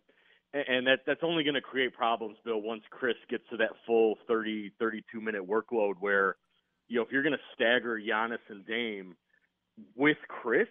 [0.54, 4.15] and that that's only going to create problems, Bill, once Khris gets to that full
[4.28, 6.38] 30, 32 minute workload where,
[6.88, 9.15] you know, if you're going to stagger Giannis and Dame
[9.98, 10.70] with Khris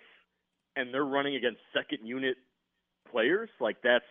[0.77, 2.37] and they're running against second unit
[3.11, 4.05] players, like that's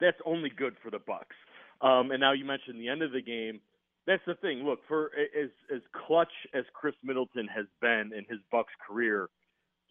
[0.00, 1.36] that's only good for the Bucks.
[1.80, 3.60] Um, and now you mentioned the end of the game.
[4.06, 4.58] That's the thing.
[4.64, 9.28] Look, for as as clutch as Khris Middleton has been in his Bucks career,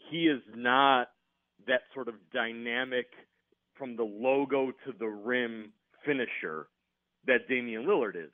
[0.10, 1.10] he is not
[1.67, 3.08] that sort of dynamic
[3.78, 5.74] from the logo to the rim
[6.06, 6.67] finisher
[7.28, 8.32] that Damian Lillard is.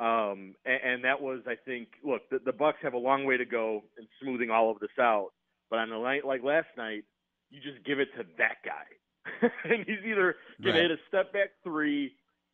[0.00, 3.36] Um, and, and that was, I think, look, the, the Bucks have a long way
[3.36, 5.30] to go in smoothing all of this out.
[5.70, 7.04] But on a night like last night,
[7.50, 10.82] you just give it to that guy, and he's either going right.
[10.82, 12.12] hit a step back three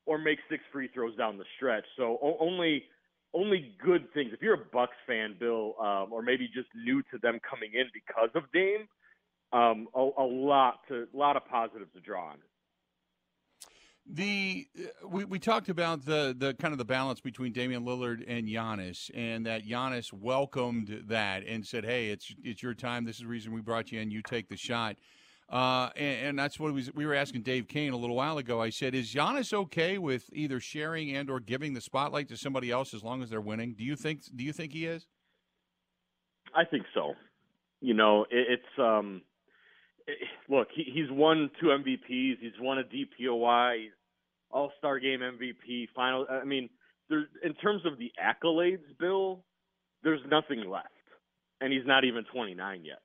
[0.09, 1.85] or make six free throws down the stretch.
[1.97, 2.85] So only
[3.35, 4.31] only good things.
[4.33, 7.85] If you're a Bucks fan, Bill, um, or maybe just new to them coming in
[7.93, 8.89] because of Dame,
[9.53, 12.39] um, a, a, lot to a lot of positives to draw on.
[14.11, 14.67] The
[15.07, 19.11] we, we talked about the the kind of the balance between Damian Lillard and Giannis,
[19.15, 23.05] and that Giannis welcomed that and said, "Hey, it's it's your time.
[23.05, 24.11] This is the reason we brought you in.
[24.11, 24.97] You take the shot."
[25.51, 28.61] Uh, and, and, that's what we, we were asking Dave Koehn a little while ago.
[28.61, 32.71] I said, "Is Giannis okay with either sharing and or giving the spotlight to somebody
[32.71, 33.75] else as long as they're winning?
[33.75, 35.07] Do you think Do you think he is?"
[36.55, 37.15] I think so.
[37.81, 39.23] You know, it, it's um,
[40.49, 42.39] look, he, he's won two MVPs.
[42.41, 43.87] He's won a DPOY,
[44.51, 46.27] All Star Game MVP, final.
[46.29, 46.69] I mean,
[47.09, 49.45] there's in terms of the accolades, Bill,
[50.03, 50.89] there's nothing left,
[51.61, 52.99] and he's not even 29 yet.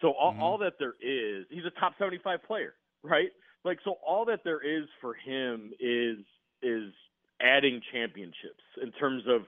[0.00, 0.42] So all, mm-hmm.
[0.42, 3.30] all that there is, he's a top 75 player, right?
[3.64, 6.18] Like, so all that there is for him is
[6.62, 6.92] is
[7.40, 9.42] adding championships in terms of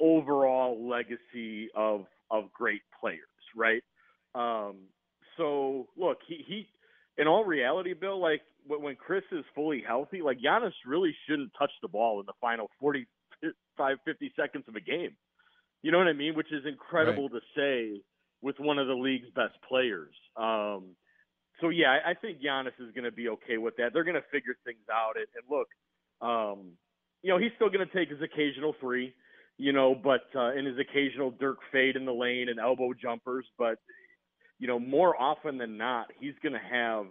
[0.00, 3.20] overall legacy of of great players,
[3.56, 3.82] right?
[4.34, 4.76] Um,
[5.36, 6.68] so look, he he
[7.18, 11.72] in all reality, Bill, like when Khris is fully healthy, like Giannis really shouldn't touch
[11.82, 15.16] the ball in the final 45, 50 seconds of a game.
[15.82, 16.34] You know what I mean?
[16.34, 17.42] Which is incredible right.
[17.54, 17.60] to
[17.96, 18.00] say
[18.42, 20.14] with one of the league's best players.
[20.36, 20.96] Um,
[21.60, 23.90] so yeah, I, I think Giannis is going to be okay with that.
[23.92, 25.14] They're going to figure things out.
[25.16, 25.68] And, and look,
[26.20, 26.72] um,
[27.22, 29.14] you know, he's still going to take his occasional three,
[29.58, 33.46] you know, but uh, in his occasional Dirk fade in the lane and elbow jumpers.
[33.56, 33.78] But
[34.58, 37.06] you know, more often than not, he's going to have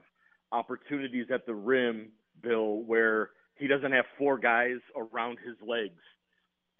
[0.53, 2.09] opportunities at the rim,
[2.41, 5.99] Bill, where he doesn't have four guys around his legs.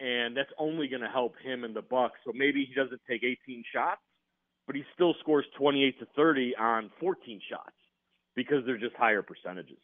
[0.00, 2.18] And that's only going to help him in the Bucks.
[2.24, 4.00] So maybe he doesn't take 18 shots,
[4.66, 7.70] but he still scores 28 to 30 on 14 shots
[8.34, 9.78] because they're just higher percentages.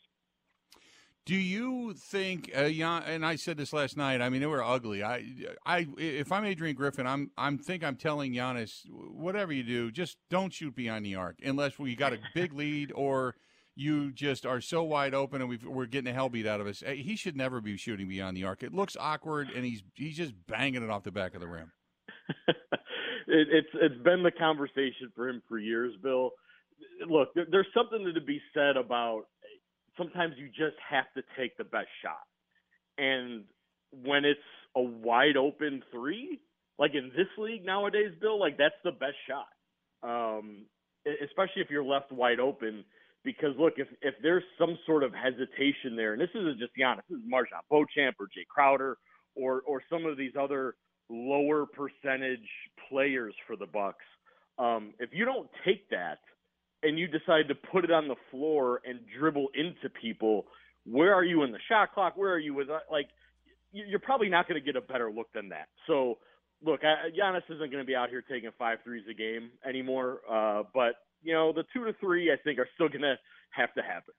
[1.26, 2.50] Do you think?
[2.56, 4.22] Uh, and I said this last night.
[4.22, 5.02] I mean, they were ugly.
[5.04, 5.24] I,
[5.66, 10.16] I, if I'm Adrian Griffin, I'm, I'm think I'm telling Giannis, whatever you do, just
[10.30, 13.34] don't shoot beyond the arc unless we got a big lead or
[13.74, 16.66] you just are so wide open and we are getting the hell beat out of
[16.66, 16.82] us.
[16.86, 18.62] He should never be shooting beyond the arc.
[18.62, 21.72] It looks awkward, and he's he's just banging it off the back of the rim.
[23.28, 26.32] it, it's it's been the conversation for him for years, Bill.
[27.08, 29.24] Look, there, there's something to be said about
[29.96, 32.22] sometimes you just have to take the best shot.
[32.96, 33.44] And
[33.92, 34.40] when it's
[34.76, 36.40] a wide open three,
[36.78, 39.48] like in this league nowadays, Bill, like that's the best shot.
[40.02, 40.66] Um,
[41.06, 42.84] especially if you're left wide open.
[43.24, 47.02] Because look, if if there's some sort of hesitation there, and this isn't just Giannis,
[47.10, 48.96] this is MarJon Beauchamp or Jae Crowder
[49.34, 50.76] or or some of these other
[51.10, 52.48] lower percentage
[52.88, 54.04] players for the Bucks.
[54.58, 56.18] Um, if you don't take that
[56.82, 60.46] and you decide to put it on the floor and dribble into people,
[60.84, 62.16] where are you in the shot clock?
[62.16, 63.08] Where are you with uh, like?
[63.72, 65.68] You're probably not going to get a better look than that.
[65.86, 66.16] So,
[66.64, 70.20] look, Giannis isn't going to be out here taking five threes a game anymore.
[70.28, 73.16] Uh, but you know, the two to three, I think, are still going to
[73.50, 74.14] have to happen.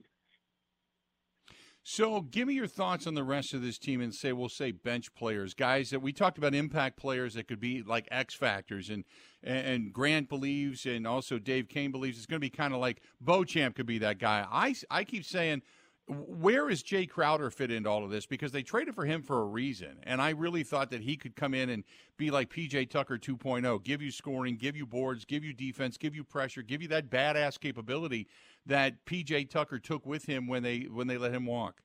[1.83, 4.71] So, give me your thoughts on the rest of this team, and say we'll say
[4.71, 8.89] bench players, guys that we talked about impact players that could be like X factors,
[8.89, 9.05] and
[9.41, 13.01] and Grant believes, and also Dave Koehn believes it's going to be kind of like
[13.21, 14.45] Beauchamp could be that guy.
[14.51, 15.61] I I keep saying.
[16.09, 18.25] Where is Jae Crowder fit into all of this?
[18.25, 21.35] Because they traded for him for a reason, and I really thought that he could
[21.35, 21.83] come in and
[22.17, 26.15] be like PJ Tucker 2.0, give you scoring, give you boards, give you defense, give
[26.15, 28.27] you pressure, give you that badass capability
[28.65, 31.81] that PJ Tucker took with him when they when they let him walk.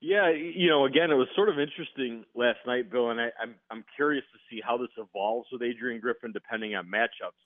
[0.00, 3.56] Yeah, you know, again, it was sort of interesting last night, Bill, and I, I'm
[3.68, 7.40] I'm curious to see how this evolves with Adrian Griffin depending on matchups.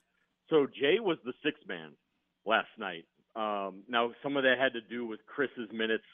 [0.50, 1.92] So Jae was the sixth man
[2.44, 3.06] last night.
[3.36, 6.04] Um, now some of that had to do with Khris's minutes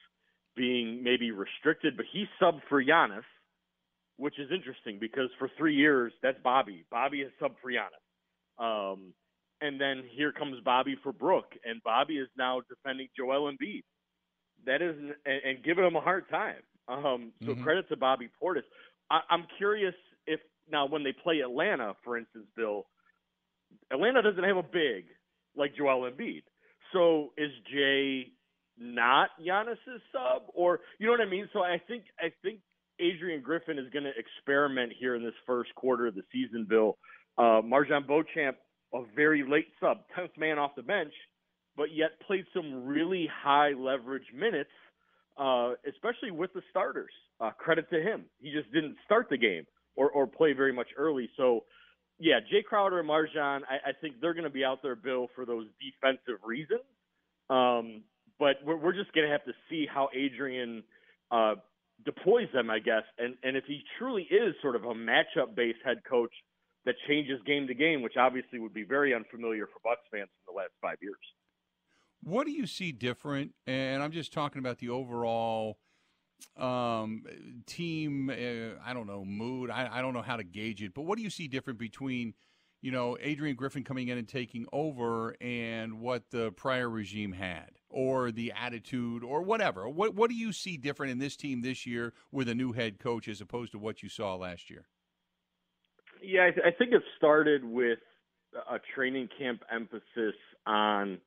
[0.57, 3.25] being maybe restricted, but he subbed for Giannis,
[4.17, 6.85] which is interesting because for three years that's Bobby.
[6.91, 8.03] Bobby has subbed for Giannis.
[8.59, 9.13] Um,
[9.61, 13.83] and then here comes Bobby for Brook, and Bobby is now defending Joel Embiid.
[14.67, 16.63] That is, and, and giving him a hard time.
[16.89, 17.63] Um, so mm-hmm.
[17.63, 18.63] credit to Bobby Portis.
[19.11, 19.95] I, I'm curious
[20.27, 22.87] if now when they play Atlanta, for instance, Bill,
[23.91, 25.07] Atlanta doesn't have a big
[25.57, 26.43] like Joel Embiid.
[26.93, 28.33] So is Jae
[28.79, 31.49] not Giannis's sub, or you know what I mean?
[31.53, 32.61] So I think I think
[33.01, 36.67] Adrian Griffin is going to experiment here in this first quarter of the season.
[36.69, 36.99] Bill,
[37.39, 38.57] uh, MarJon Beauchamp
[38.95, 41.13] a very late sub, 10th man off the bench,
[41.77, 44.71] but yet played some really high leverage minutes,
[45.39, 47.13] uh, especially with the starters.
[47.39, 48.25] Uh, credit to him.
[48.39, 51.29] He just didn't start the game or, or play very much early.
[51.37, 51.65] So,
[52.19, 55.29] yeah, Jae Crowder and MarJon, I, I think they're going to be out there, Bill,
[55.35, 56.83] for those defensive reasons.
[57.51, 58.03] Um,
[58.39, 60.83] but we're, we're just going to have to see how Adrian
[61.31, 61.55] uh,
[62.05, 63.03] deploys them, I guess.
[63.19, 66.33] And, and if he truly is sort of a matchup based head coach–
[66.87, 70.55] that changes game to game, which obviously would be very unfamiliar for Bucks fans in
[70.55, 71.17] the last five years.
[72.23, 73.53] What do you see different?
[73.67, 75.79] And I'm just talking about the overall
[76.57, 77.25] um,
[77.67, 78.31] team.
[78.31, 79.71] Uh, I don't know mood.
[79.71, 82.35] I, I don't know how to gauge it, but what do you see different between?
[82.83, 87.71] You know, Adrian Griffin coming in and taking over, and what the prior regime had,
[87.89, 89.89] or the attitude, or whatever.
[89.89, 92.99] What what do you see different in this team this year with a new head
[92.99, 94.87] coach as opposed to what you saw last year?
[96.23, 97.99] Yeah, I, th- I think it started with
[98.71, 100.35] a training camp emphasis
[100.67, 101.19] on,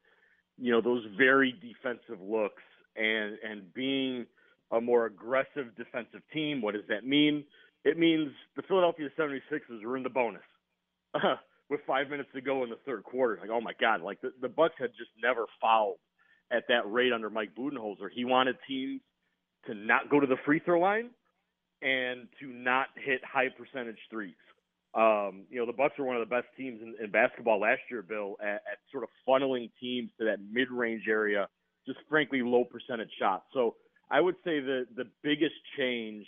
[0.58, 2.64] you know, those very defensive looks
[2.96, 4.26] and and being
[4.72, 6.62] a more aggressive defensive team.
[6.62, 7.44] What does that mean?
[7.84, 10.42] It means the Philadelphia 76ers were in the bonus
[11.14, 11.36] uh,
[11.70, 13.38] with five minutes to go in the third quarter.
[13.42, 15.98] Like, oh my God, like the, the Bucks had just never fouled
[16.52, 18.10] at that rate under Mike Budenholzer.
[18.14, 19.02] He wanted teams
[19.68, 21.10] to not go to the free throw line
[21.82, 24.36] and to not hit high percentage threes.
[24.94, 27.82] Um, you know, the Bucks were one of the best teams in, in basketball last
[27.92, 31.48] year, Bill, at, at sort of funneling teams to that mid-range area,
[31.86, 33.46] just frankly low percentage shots.
[33.54, 33.76] So
[34.12, 36.26] I would say the the biggest change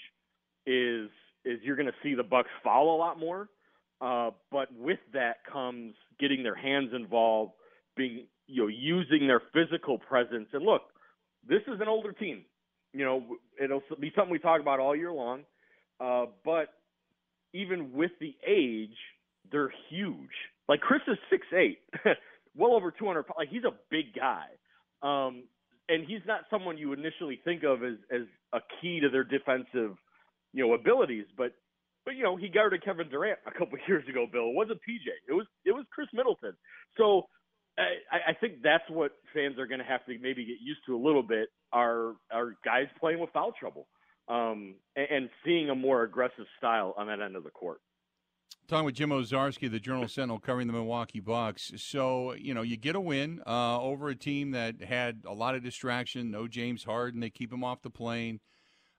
[0.65, 1.09] is
[1.45, 3.49] is you're going to see the Bucks foul a lot more,
[3.99, 7.53] uh, but with that comes getting their hands involved,
[7.95, 10.47] being you know using their physical presence.
[10.53, 10.83] And look,
[11.47, 12.43] this is an older team.
[12.93, 13.23] You know,
[13.61, 15.41] it'll be something we talk about all year long.
[15.99, 16.73] Uh, but
[17.53, 18.97] even with the age,
[19.51, 20.29] they're huge.
[20.67, 21.79] Like Khris is six eight,
[22.55, 23.25] well over two hundred.
[23.37, 24.45] Like he's a big guy,
[25.01, 25.43] um,
[25.91, 29.95] and he's not someone you initially think of as as a key to their defensive,
[30.53, 31.25] you know, abilities.
[31.37, 31.53] But
[32.05, 34.25] but you know he guarded Kevin Durant a couple of years ago.
[34.31, 35.07] Bill it wasn't PJ.
[35.29, 36.53] It was it was Khris Middleton.
[36.97, 37.23] So
[37.77, 40.95] I, I think that's what fans are going to have to maybe get used to
[40.95, 41.49] a little bit.
[41.71, 43.87] Are are guys playing with foul trouble?
[44.31, 47.79] um, and, and seeing a more aggressive style on that end of the court.
[48.67, 51.73] Talking with Jim Owczarski, the Journal Sentinel, covering the Milwaukee Bucks.
[51.75, 55.55] So you know you get a win uh, over a team that had a lot
[55.55, 56.31] of distraction.
[56.31, 58.39] No James Harden, they keep him off the plane.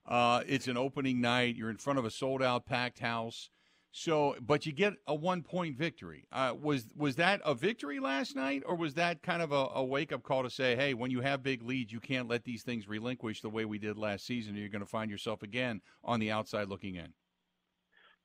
[0.06, 1.56] Uh, it's an opening night.
[1.56, 3.48] You're in front of a sold out, packed house.
[3.94, 6.26] So, but you get a one point victory.
[6.32, 9.84] Uh, was was that a victory last night, or was that kind of a, a
[9.84, 12.62] wake up call to say, hey, when you have big leads, you can't let these
[12.62, 15.82] things relinquish the way we did last season, or you're going to find yourself again
[16.02, 17.12] on the outside looking in?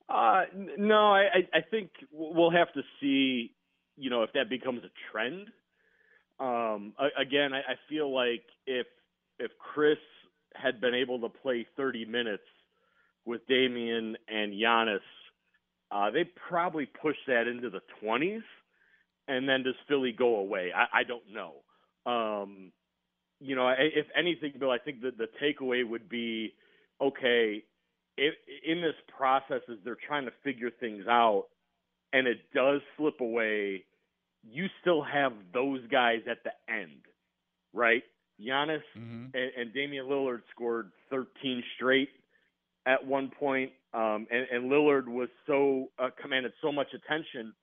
[0.10, 0.44] Uh,
[0.78, 3.54] no, I, I think we'll have to see
[3.98, 5.48] you know, if that becomes a trend.
[6.40, 8.88] Um, again, I, I feel like if
[9.40, 9.98] if Khris
[10.56, 12.44] had been able to play 30 minutes
[13.26, 15.00] with Damian and Giannis,
[15.92, 18.42] uh, they probably push that into the 20s,
[19.28, 20.72] and then does Philly go away?
[20.76, 22.12] I, I don't know.
[22.12, 22.72] Um,
[23.40, 26.54] you know, if anything, Bill, I think that the takeaway would be,
[27.02, 27.64] okay,
[28.18, 28.34] if,
[28.66, 31.46] in this process as they're trying to figure things out,
[32.14, 33.84] and it does slip away,
[34.44, 37.02] you still have those guys at the end,
[37.74, 38.04] right?
[38.42, 39.26] Giannis mm-hmm.
[39.34, 42.10] and, and Damian Lillard scored 13 straight
[42.86, 47.54] at one point, um, and, and Lillard was so uh, commanded so much attention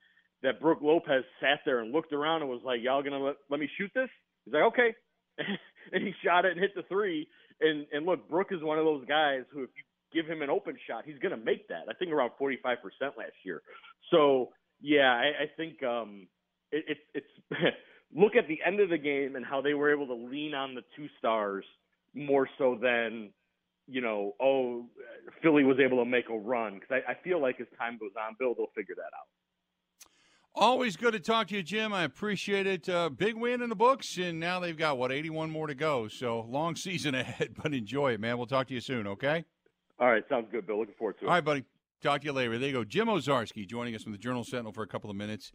[0.43, 3.61] that Brook Lopez sat there and looked around and was like, "Y'all gonna let, let
[3.61, 4.11] me shoot this?"
[4.45, 4.95] He's like, "Okay,"
[5.93, 7.27] and he shot it and hit the three.
[7.61, 9.83] And and look, Brook is one of those guys who, if you
[10.15, 11.85] give him an open shot, he's gonna make that.
[11.89, 12.57] I think around 45%
[13.17, 13.63] last year.
[14.11, 14.51] So
[14.81, 16.29] yeah, I, I think um,
[16.71, 17.27] it, it, it's
[18.15, 20.75] look at the end of the game and how they were able to lean on
[20.75, 21.65] the two stars
[22.15, 23.31] more so than
[23.87, 24.87] you know, oh,
[25.43, 28.13] Philly was able to make a run because I, I feel like as time goes
[28.19, 29.29] on, Bill, they'll figure that out.
[30.57, 31.93] Always good to talk to you, Jim.
[31.93, 32.89] I appreciate it.
[32.89, 36.07] Uh, big win in the books, and now they've got what 81 more to go.
[36.09, 38.39] So long season ahead, but enjoy it, man.
[38.39, 39.07] We'll talk to you soon.
[39.07, 39.45] Okay.
[39.99, 40.79] All right, sounds good, Bill.
[40.79, 41.29] Looking forward to it.
[41.29, 41.65] All right, buddy.
[42.03, 42.59] Talk to you later.
[42.59, 42.85] There you go.
[42.85, 45.53] Jim Owczarski joining us from the Journal Sentinel for a couple of minutes.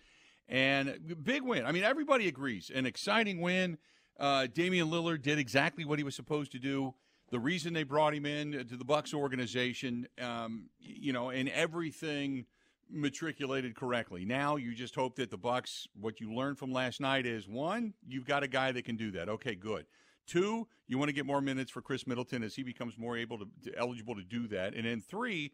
[0.48, 1.66] And big win.
[1.66, 2.72] I mean, everybody agrees.
[2.74, 3.78] An exciting win.
[4.20, 6.96] Uh, Damian Lillard did exactly what he was supposed to do.
[7.30, 12.46] The reason they brought him in to the Bucks organization, um, you know, and everything
[12.90, 14.26] matriculated correctly.
[14.26, 15.88] Now you just hope that the Bucks.
[15.94, 19.12] What you learned from last night is one, you've got a guy that can do
[19.12, 19.30] that.
[19.30, 19.86] Okay, good.
[20.30, 23.40] Two, you want to get more minutes for Khris Middleton as he becomes more able
[23.40, 24.76] to, to eligible to do that.
[24.76, 25.52] And then three,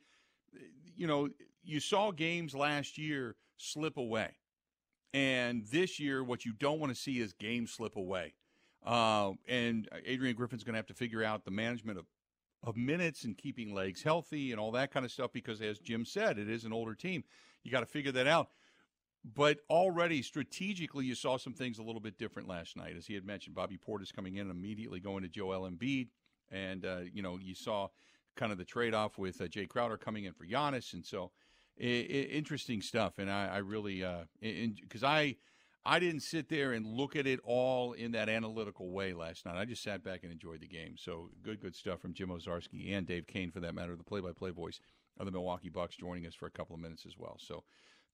[0.97, 1.29] you know,
[1.63, 4.35] you saw games last year slip away.
[5.13, 8.33] And this year, what you don't want to see is games slip away.
[8.85, 12.05] Uh, and Adrian Griffin's going to have to figure out the management of,
[12.61, 16.03] of minutes and keeping legs healthy and all that kind of stuff because, as Jim
[16.03, 17.23] said, it is an older team.
[17.63, 18.49] You got to figure that out.
[19.33, 22.95] But already strategically, you saw some things a little bit different last night.
[22.95, 26.09] As he had mentioned, Bobby Portis coming in and immediately going to Joel Embiid.
[26.51, 27.87] And, uh, you know, you saw
[28.35, 30.93] kind of the trade off with uh, Jae Crowder coming in for Giannis.
[30.93, 31.31] And so
[31.79, 33.17] interesting stuff.
[33.17, 34.05] And I, I really,
[34.41, 35.37] because uh, I,
[35.87, 39.57] I didn't sit there and look at it all in that analytical way last night.
[39.57, 40.95] I just sat back and enjoyed the game.
[40.97, 44.51] So good, good stuff from Jim Owczarski and Dave Koehn, for that matter, the play-by-play
[44.51, 44.79] voice
[45.19, 47.37] of the Milwaukee Bucks, joining us for a couple of minutes as well.
[47.39, 47.63] So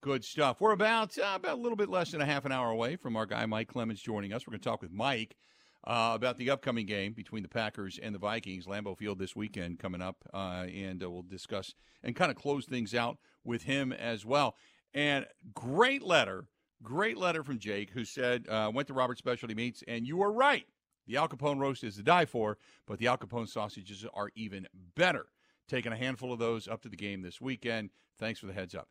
[0.02, 0.60] good stuff.
[0.60, 3.16] We're about uh, about a little bit less than a half an hour away from
[3.16, 4.46] our guy Mike Clemens joining us.
[4.46, 5.38] We're going to talk with Mike
[5.86, 9.80] uh, about the upcoming game between the Packers and the Vikings, Lambeau Field this weekend
[9.80, 11.74] coming up, uh, and uh, we'll discuss
[12.04, 14.56] and kind of close things out with him as well.
[14.94, 16.48] And great letter,
[16.84, 20.32] great letter from Jake, who said uh, went to Robert Specialty Meats, and you are
[20.32, 20.66] right.
[21.08, 24.68] The Al Capone roast is to die for, but the Al Capone sausages are even
[24.96, 25.28] better.
[25.68, 27.92] Taking a handful of those up to the game this weekend.
[28.20, 28.90] Thanks for the heads up.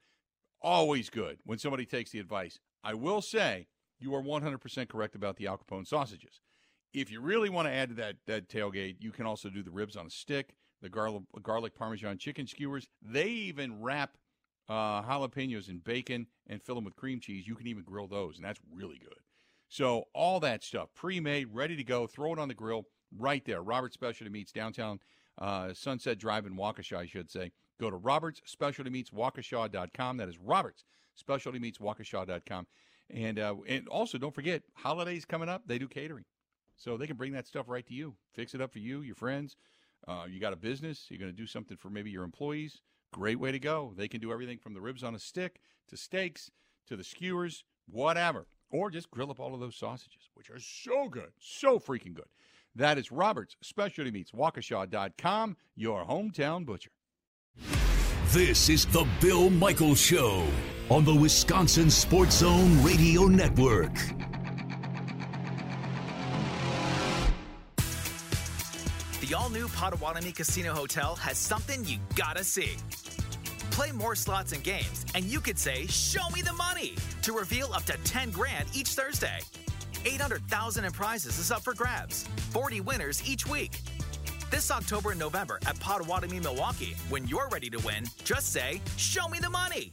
[0.62, 2.58] Always good when somebody takes the advice.
[2.84, 3.66] I will say
[3.98, 6.40] you are 100% correct about the Al Capone sausages
[6.92, 9.70] if you really want to add to that that tailgate, you can also do the
[9.70, 12.88] ribs on a stick, the garlic garlic parmesan chicken skewers.
[13.02, 14.16] They even wrap
[14.68, 17.46] uh, jalapenos in bacon and fill them with cream cheese.
[17.46, 19.18] You can even grill those, and that's really good.
[19.68, 22.06] So all that stuff pre-made, ready to go.
[22.06, 22.86] Throw it on the grill
[23.16, 23.62] right there.
[23.62, 24.98] Robert Specialty Meats downtown
[25.38, 27.52] uh, Sunset Drive in Waukesha, I should say.
[27.80, 30.18] Go to Robert's Specialty Meats Waukesha.com.
[30.18, 32.66] That is Robert's Specialty Meats Waukesha.com.
[33.08, 35.62] And uh, and also don't forget holidays coming up.
[35.66, 36.24] They do catering.
[36.76, 39.14] So they can bring that stuff right to you, fix it up for you, your
[39.14, 39.56] friends.
[40.06, 42.80] Uh, you got a business, you're going to do something for maybe your employees.
[43.12, 43.92] Great way to go.
[43.96, 46.50] They can do everything from the ribs on a stick to steaks
[46.86, 48.46] to the skewers, whatever.
[48.70, 52.28] Or just grill up all of those sausages, which are so good, so freaking good.
[52.74, 56.92] That is Robert's Specialty Meats, Waukesha.com, your hometown butcher.
[58.32, 60.46] This is the Bill Michaels Show
[60.88, 63.92] on the Wisconsin Sports Zone Radio Network.
[69.20, 72.76] The all new Potawatomi Casino Hotel has something you gotta see.
[73.72, 76.94] Play more slots and games, and you could say, Show me the money!
[77.22, 79.40] to reveal up to 10 grand each Thursday.
[80.04, 82.28] 800,000 in prizes is up for grabs.
[82.52, 83.80] 40 winners each week.
[84.50, 89.28] This October and November at Potawatomi, Milwaukee, when you're ready to win, just say, Show
[89.28, 89.92] me the money!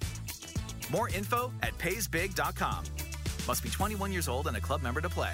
[0.89, 2.83] More info at paysbig.com.
[3.47, 5.33] Must be 21 years old and a club member to play.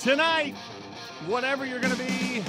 [0.00, 0.56] Tonight,
[1.26, 2.42] whatever you're going to be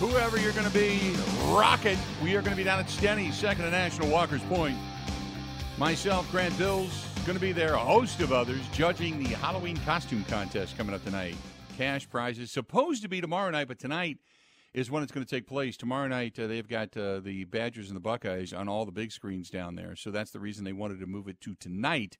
[0.00, 1.14] whoever you're going to be
[1.44, 4.76] rocking, we are going to be down at Stenny's, second and National Walker's Point.
[5.76, 7.74] Myself, Grant Bills, going to be there.
[7.74, 11.34] A host of others judging the Halloween costume contest coming up tonight.
[11.76, 14.18] Cash prizes supposed to be tomorrow night, but tonight
[14.72, 15.76] is when it's going to take place.
[15.76, 19.10] Tomorrow night, uh, they've got uh, the Badgers and the Buckeyes on all the big
[19.10, 19.96] screens down there.
[19.96, 22.18] So that's the reason they wanted to move it to tonight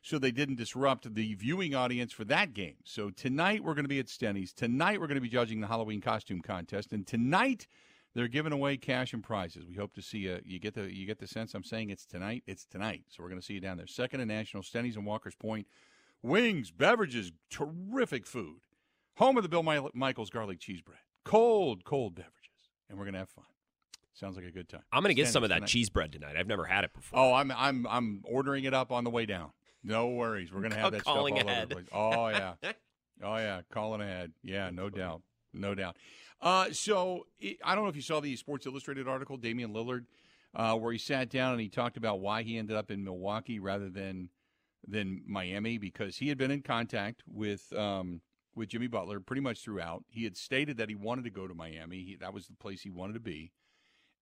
[0.00, 2.76] so they didn't disrupt the viewing audience for that game.
[2.84, 4.54] So tonight we're going to be at Stenny's.
[4.54, 7.66] Tonight we're going to be judging the Halloween costume contest, and tonight
[8.16, 9.66] they're giving away cash and prizes.
[9.68, 10.40] We hope to see you.
[10.44, 12.42] You get the you get the sense I'm saying it's tonight.
[12.46, 13.02] It's tonight.
[13.08, 13.86] So we're going to see you down there.
[13.86, 15.66] Second and National, Stenny's and Walker's Point.
[16.22, 18.60] Wings, beverages, terrific food.
[19.18, 20.98] Home of the Bill Michaels garlic cheese bread.
[21.24, 23.44] Cold, cold beverages, and we're going to have fun.
[24.14, 24.82] Sounds like a good time.
[24.92, 25.68] I'm going to get Stenny's some of that tonight.
[25.68, 26.36] cheese bread tonight.
[26.38, 27.18] I've never had it before.
[27.18, 29.50] Oh, I'm I'm I'm ordering it up on the way down.
[29.84, 30.52] No worries.
[30.52, 31.64] We're gonna have that Calling stuff all ahead.
[31.64, 31.88] over the place.
[31.92, 32.54] Oh yeah.
[33.22, 33.60] oh yeah.
[33.70, 34.32] Calling ahead.
[34.42, 35.22] Yeah, no doubt.
[35.52, 35.96] No doubt.
[36.40, 40.06] Uh, so I- I don't know if you saw the Sports Illustrated article, Damian Lillard,
[40.54, 43.58] uh, where he sat down and he talked about why he ended up in Milwaukee
[43.58, 44.30] rather than
[44.88, 48.20] than Miami because he had been in contact with um,
[48.54, 50.04] with Jimmy Butler pretty much throughout.
[50.08, 52.02] He had stated that he wanted to go to Miami.
[52.04, 53.52] He, that was the place he wanted to be.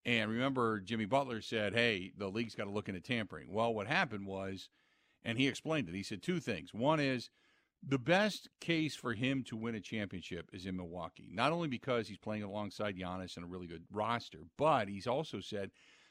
[0.06, 3.86] And remember, Jimmy Butler said, "Hey, the league's got to look into tampering." Well, what
[3.86, 4.68] happened was,
[5.24, 5.94] and he explained it.
[5.94, 6.72] He said two things.
[6.74, 7.30] One is
[7.86, 11.28] the best case for him to win a championship is in Milwaukee.
[11.32, 15.40] Not only because he's playing alongside Giannis and a really good roster, but he's also
[15.40, 15.70] said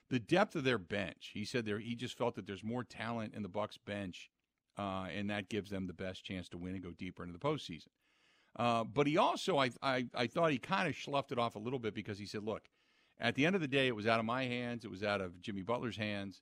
[0.10, 1.32] the depth of their bench.
[1.34, 4.30] He said there he just felt that there's more talent in the Bucks bench,
[4.78, 7.40] uh, and that gives them the best chance to win and go deeper into the
[7.40, 7.88] postseason.
[8.56, 11.60] Uh, but he also, I, I, I thought he kind of sloughed it off a
[11.60, 12.64] little bit because he said, look,
[13.20, 14.86] at the end of the day, it was out of my hands.
[14.86, 16.42] It was out of Jimmy Butler's hands.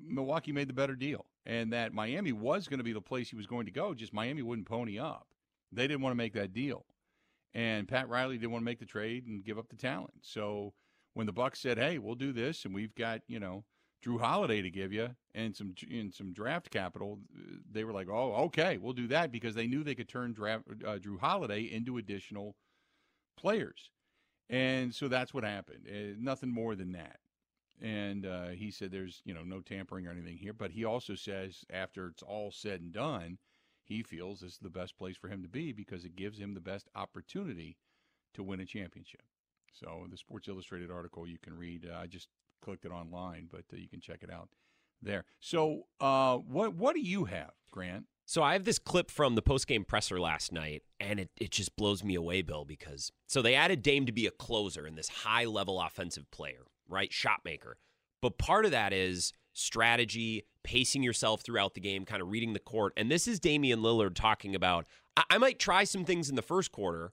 [0.00, 3.36] Milwaukee made the better deal, and that Miami was going to be the place he
[3.36, 3.94] was going to go.
[3.94, 5.28] Just Miami wouldn't pony up.
[5.72, 6.86] They didn't want to make that deal,
[7.52, 10.14] and Pat Riley didn't want to make the trade and give up the talent.
[10.22, 10.72] So
[11.14, 13.64] when the Bucks said, "Hey, we'll do this, and we've got you know
[14.04, 17.20] Jrue Holiday to give you and some and some draft capital,"
[17.70, 20.64] they were like, "Oh, okay, we'll do that," because they knew they could turn draft,
[20.84, 22.56] uh, Jrue Holiday into additional
[23.36, 23.90] players.
[24.50, 25.88] And so that's what happened.
[25.88, 27.18] Uh, nothing more than that.
[27.82, 30.52] And uh, he said there's, you know, no tampering or anything here.
[30.52, 33.38] But he also says after it's all said and done,
[33.82, 36.54] he feels this is the best place for him to be because it gives him
[36.54, 37.76] the best opportunity
[38.34, 39.22] to win a championship.
[39.72, 41.88] So the Sports Illustrated article you can read.
[41.90, 42.28] Uh, I just
[42.62, 44.48] clicked it online, but uh, you can check it out
[45.02, 45.24] there.
[45.40, 48.06] So uh, what what do you have, Grant?
[48.26, 51.76] So I have this clip from the postgame presser last night, and it, it just
[51.76, 55.08] blows me away, Bill, because so they added Dame to be a closer and this
[55.08, 57.12] high level offensive player, right?
[57.12, 57.76] Shot maker.
[58.20, 62.58] But part of that is strategy, pacing yourself throughout the game, kind of reading the
[62.58, 62.92] court.
[62.96, 66.42] And this is Damian Lillard talking about I, I might try some things in the
[66.42, 67.12] first quarter.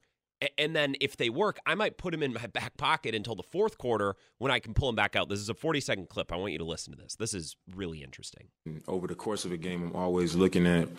[0.58, 3.44] And then if they work, I might put them in my back pocket until the
[3.44, 5.30] fourth quarter when I can pull them back out.
[5.30, 6.32] This is a 40 second clip.
[6.32, 7.16] I want you to listen to this.
[7.16, 8.48] This is really interesting.
[8.88, 10.90] Over the course of a game, I'm always looking at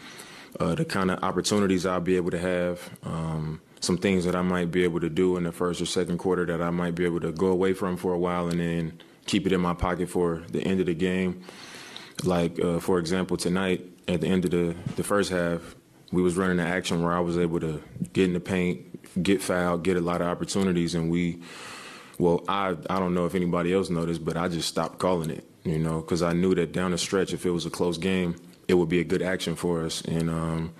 [0.60, 4.42] uh, the kind of opportunities I'll be able to have, um, some things that I
[4.42, 7.04] might be able to do in the first or second quarter that I might be
[7.04, 10.08] able to go away from for a while and then keep it in my pocket
[10.08, 11.42] for the end of the game.
[12.22, 15.74] Like, uh, for example, tonight at the end of the, the first half,
[16.12, 19.42] we was running an action where I was able to get in the paint, get
[19.42, 21.42] fouled, get a lot of opportunities, and we
[22.18, 25.44] well, I I don't know if anybody else noticed, but I just stopped calling it,
[25.64, 28.36] you know, because I knew that down the stretch, if it was a close game,
[28.68, 30.74] it would be a good action for us, and um,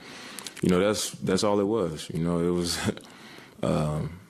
[0.63, 2.09] you know that's that's all it was.
[2.11, 2.79] You know, it was
[3.63, 4.21] um,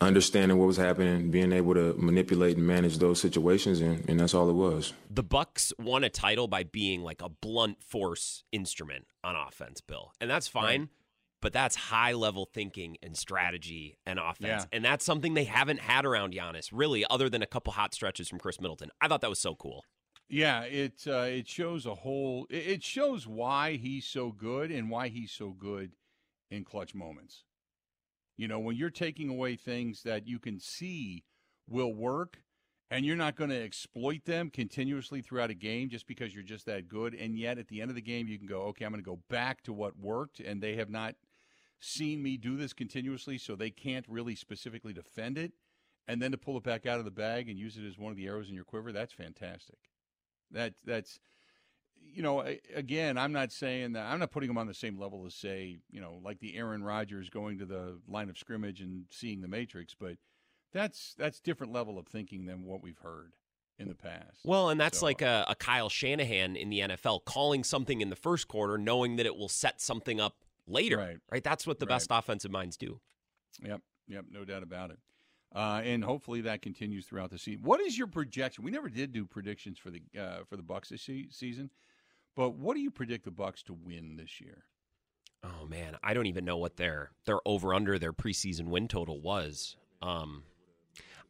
[0.00, 4.34] understanding what was happening, being able to manipulate and manage those situations, and, and that's
[4.34, 4.92] all it was.
[5.08, 10.12] The Bucks won a title by being like a blunt force instrument on offense, Bill.
[10.20, 10.90] And that's fine,
[11.40, 14.64] but that's high level thinking and strategy and offense.
[14.64, 14.64] Yeah.
[14.72, 18.28] And that's something they haven't had around Giannis, really, other than a couple hot stretches
[18.28, 18.90] from Khris Middleton.
[19.00, 19.84] I thought that was so cool.
[20.28, 22.46] Yeah, it uh, it shows a whole.
[22.50, 25.92] It shows why he's so good and why he's so good
[26.50, 27.44] in clutch moments.
[28.36, 31.24] You know, when you're taking away things that you can see
[31.68, 32.42] will work,
[32.90, 36.66] and you're not going to exploit them continuously throughout a game just because you're just
[36.66, 38.92] that good, and yet at the end of the game you can go, okay, I'm
[38.92, 41.14] going to go back to what worked, and they have not
[41.80, 45.52] seen me do this continuously, so they can't really specifically defend it,
[46.06, 48.10] and then to pull it back out of the bag and use it as one
[48.10, 49.78] of the arrows in your quiver, that's fantastic.
[50.52, 51.18] That that's
[52.14, 52.44] you know
[52.74, 55.78] again I'm not saying that I'm not putting them on the same level as say
[55.90, 59.48] you know like the Aaron Rodgers going to the line of scrimmage and seeing the
[59.48, 60.16] matrix, but
[60.72, 63.32] that's that's different level of thinking than what we've heard
[63.78, 64.40] in the past.
[64.44, 68.00] Well, and that's So, like uh, a, a Kyle Shanahan in the NFL calling something
[68.00, 70.36] in the first quarter, knowing that it will set something up
[70.66, 70.96] later.
[70.96, 71.18] Right.
[71.30, 71.44] Right.
[71.44, 71.94] That's what the Right.
[71.96, 73.00] best offensive minds do.
[73.62, 74.98] Yep, yep, no doubt about it.
[75.54, 77.62] Uh, and hopefully that continues throughout the season.
[77.62, 78.62] What is your projection?
[78.64, 81.70] We never did do predictions for the uh, for the Bucks this se- season,
[82.34, 84.64] but what do you predict the Bucks to win this year?
[85.44, 89.20] Oh man, I don't even know what their their over under their preseason win total
[89.20, 89.76] was.
[90.02, 90.42] Um,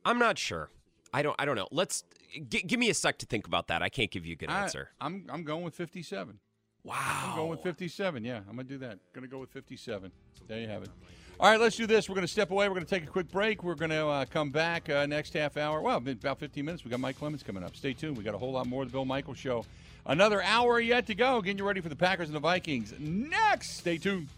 [0.04, 0.70] I'm not sure.
[1.12, 1.36] I don't.
[1.38, 1.68] I don't know.
[1.70, 2.02] Let's
[2.48, 3.82] g- give me a sec to think about that.
[3.82, 4.90] I can't give you a good I- answer.
[5.00, 6.38] I'm I'm going with 57.
[6.82, 6.94] Wow.
[7.30, 8.24] I'm going with 57.
[8.24, 8.98] Yeah, I'm going to do that.
[9.14, 10.10] To go with 57.
[10.46, 10.90] There you have it.
[11.38, 12.08] All right, let's do this.
[12.08, 12.66] We're going to step away.
[12.66, 13.62] We're going to take a quick break.
[13.62, 15.82] We're going to uh, come back uh, next half hour.
[15.82, 16.82] Well, about 15 minutes.
[16.82, 17.76] We got Mike Clemens coming up.
[17.76, 18.16] Stay tuned.
[18.16, 19.66] We got a whole lot more of the Bill Michaels Show.
[20.06, 21.42] Another hour yet to go.
[21.42, 23.76] Getting you ready for the Packers and the Vikings next.
[23.76, 24.28] Stay tuned.